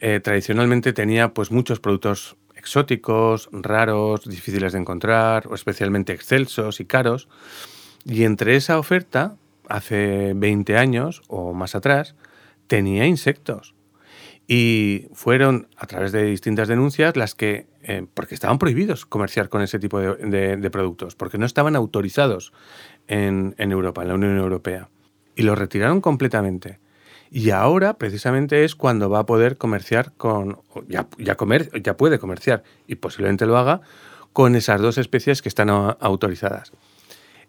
eh, 0.00 0.18
tradicionalmente 0.18 0.92
tenía 0.92 1.32
pues 1.32 1.52
muchos 1.52 1.78
productos 1.78 2.36
exóticos, 2.56 3.48
raros, 3.52 4.24
difíciles 4.24 4.72
de 4.72 4.80
encontrar, 4.80 5.46
o 5.46 5.54
especialmente 5.54 6.12
excelsos 6.12 6.80
y 6.80 6.84
caros. 6.84 7.28
Y 8.04 8.24
entre 8.24 8.56
esa 8.56 8.76
oferta, 8.76 9.36
hace 9.68 10.32
20 10.34 10.76
años 10.76 11.22
o 11.28 11.54
más 11.54 11.76
atrás, 11.76 12.16
tenía 12.66 13.06
insectos. 13.06 13.74
Y 14.52 15.06
fueron, 15.12 15.68
a 15.76 15.86
través 15.86 16.10
de 16.10 16.24
distintas 16.24 16.66
denuncias, 16.66 17.14
las 17.14 17.36
que, 17.36 17.68
eh, 17.84 18.04
porque 18.12 18.34
estaban 18.34 18.58
prohibidos 18.58 19.06
comerciar 19.06 19.48
con 19.48 19.62
ese 19.62 19.78
tipo 19.78 20.00
de, 20.00 20.70
productos, 20.72 21.14
porque 21.14 21.38
no 21.38 21.46
estaban 21.46 21.76
autorizados 21.76 22.52
en, 23.06 23.54
Europa, 23.58 24.02
en 24.02 24.08
la 24.08 24.14
Unión 24.14 24.36
Europea. 24.38 24.88
Y 25.36 25.42
los 25.42 25.56
retiraron 25.56 26.00
completamente. 26.00 26.80
Y 27.30 27.50
ahora, 27.50 27.94
precisamente, 27.94 28.64
es 28.64 28.74
cuando 28.74 29.08
va 29.08 29.20
a 29.20 29.26
poder 29.26 29.56
comerciar 29.56 30.14
con. 30.16 30.58
Ya, 30.88 31.06
ya, 31.16 31.36
comer, 31.36 31.70
ya 31.80 31.96
puede 31.96 32.18
comerciar, 32.18 32.64
y 32.88 32.96
posiblemente 32.96 33.46
lo 33.46 33.56
haga, 33.56 33.82
con 34.32 34.56
esas 34.56 34.80
dos 34.80 34.98
especies 34.98 35.42
que 35.42 35.48
están 35.48 35.70
autorizadas. 35.70 36.72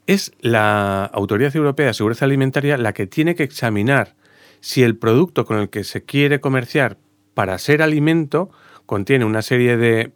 Es 0.06 0.34
la 0.40 1.06
Autoridad 1.06 1.56
Europea 1.56 1.88
de 1.88 1.94
Seguridad 1.96 2.26
Alimentaria 2.26 2.78
la 2.78 2.94
que 2.94 3.08
tiene 3.08 3.34
que 3.34 3.42
examinar 3.42 4.21
si 4.62 4.84
el 4.84 4.95
producto 4.95 5.45
con 5.45 5.58
el 5.58 5.69
que 5.69 5.84
se 5.84 6.04
quiere 6.04 6.39
comerciar 6.39 6.97
para 7.34 7.58
ser 7.58 7.82
alimento 7.82 8.50
contiene 8.86 9.26
una 9.26 9.41
serie 9.41 9.76
de 9.76 10.13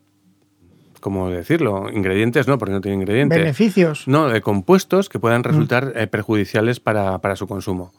¿cómo 1.06 1.30
decirlo? 1.30 1.92
Ingredientes, 1.92 2.48
no, 2.48 2.58
porque 2.58 2.74
no 2.74 2.82
tiene 2.82 2.98
ingredientes. 2.98 3.38
Beneficios. 3.38 4.08
No, 4.08 4.28
de 4.28 4.42
compuestos 4.42 5.08
que 5.08 5.20
puedan 5.20 5.42
mm. 5.42 5.44
resultar 5.44 5.94
eh, 5.96 6.08
perjudiciales 6.08 6.80
para, 6.80 7.36
su 7.36 7.46
consumo. 7.46 7.94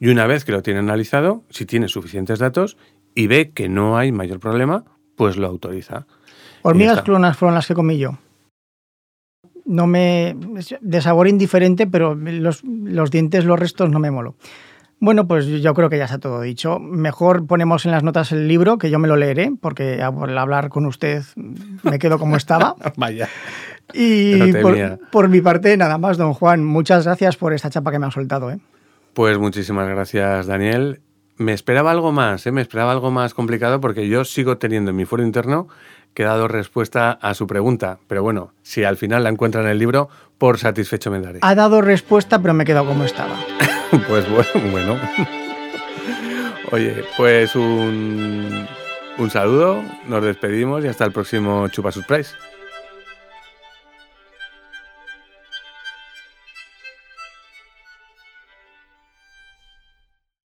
Y 0.00 0.08
una 0.08 0.26
vez 0.26 0.46
que 0.46 0.52
lo 0.52 0.62
tiene 0.62 0.80
analizado, 0.80 1.42
si 1.50 1.66
tiene 1.66 1.88
suficientes 1.88 2.38
datos 2.38 2.78
y 3.14 3.26
ve 3.26 3.50
que 3.50 3.68
no 3.68 3.98
hay 3.98 4.10
mayor 4.10 4.40
problema, 4.40 4.84
pues 5.16 5.36
lo 5.36 5.46
autoriza. 5.46 6.06
Hormigas 6.62 7.02
clonas 7.02 7.36
fueron 7.36 7.54
las 7.54 7.66
que 7.66 7.74
comí 7.74 7.98
yo. 7.98 8.16
No 9.66 9.86
me. 9.86 10.34
de 10.80 11.02
sabor 11.02 11.28
indiferente, 11.28 11.86
pero 11.86 12.14
los, 12.14 12.64
los 12.64 13.10
dientes, 13.10 13.44
los 13.44 13.58
restos 13.58 13.90
no 13.90 13.98
me 13.98 14.10
molo. 14.10 14.34
Bueno, 14.98 15.28
pues 15.28 15.46
yo 15.46 15.74
creo 15.74 15.90
que 15.90 15.98
ya 15.98 16.04
está 16.06 16.18
todo 16.18 16.40
dicho. 16.40 16.78
Mejor 16.78 17.46
ponemos 17.46 17.84
en 17.84 17.92
las 17.92 18.02
notas 18.02 18.32
el 18.32 18.48
libro, 18.48 18.78
que 18.78 18.90
yo 18.90 18.98
me 18.98 19.08
lo 19.08 19.16
leeré, 19.16 19.52
porque 19.60 20.02
al 20.02 20.38
hablar 20.38 20.70
con 20.70 20.86
usted 20.86 21.22
me 21.82 21.98
quedo 21.98 22.18
como 22.18 22.36
estaba. 22.36 22.76
Vaya. 22.96 23.28
Y 23.92 24.52
por, 25.10 25.28
mi 25.28 25.40
parte, 25.40 25.76
nada 25.76 25.98
más, 25.98 26.16
don 26.16 26.32
Juan, 26.32 26.64
muchas 26.64 27.04
gracias 27.04 27.36
por 27.36 27.52
esta 27.52 27.70
chapa 27.70 27.90
que 27.90 27.98
me 27.98 28.06
ha 28.06 28.10
soltado. 28.10 28.50
¿eh? 28.50 28.58
Pues 29.12 29.38
muchísimas 29.38 29.88
gracias, 29.88 30.46
Daniel. 30.46 31.00
Me 31.36 31.52
esperaba 31.52 31.90
algo 31.90 32.12
más, 32.12 32.46
¿eh? 32.46 32.52
me 32.52 32.62
esperaba 32.62 32.92
algo 32.92 33.10
más 33.10 33.34
complicado 33.34 33.80
porque 33.80 34.08
yo 34.08 34.24
sigo 34.24 34.56
teniendo 34.56 34.90
en 34.90 34.96
mi 34.96 35.04
foro 35.04 35.22
interno 35.22 35.68
que 36.16 36.24
ha 36.24 36.28
dado 36.28 36.48
respuesta 36.48 37.12
a 37.12 37.34
su 37.34 37.46
pregunta. 37.46 37.98
Pero 38.08 38.22
bueno, 38.22 38.54
si 38.62 38.84
al 38.84 38.96
final 38.96 39.22
la 39.22 39.28
encuentran 39.28 39.66
en 39.66 39.72
el 39.72 39.78
libro, 39.78 40.08
por 40.38 40.58
satisfecho 40.58 41.10
me 41.10 41.20
daré. 41.20 41.40
Ha 41.42 41.54
dado 41.54 41.82
respuesta, 41.82 42.40
pero 42.40 42.54
me 42.54 42.64
he 42.64 42.66
quedado 42.66 42.86
como 42.86 43.04
estaba. 43.04 43.36
pues 44.08 44.26
bueno, 44.30 44.70
bueno. 44.72 45.00
Oye, 46.72 47.04
pues 47.18 47.54
un, 47.54 48.66
un 49.18 49.30
saludo, 49.30 49.84
nos 50.08 50.24
despedimos 50.24 50.82
y 50.86 50.88
hasta 50.88 51.04
el 51.04 51.12
próximo 51.12 51.68
Chupa 51.68 51.92
Surprise. 51.92 52.34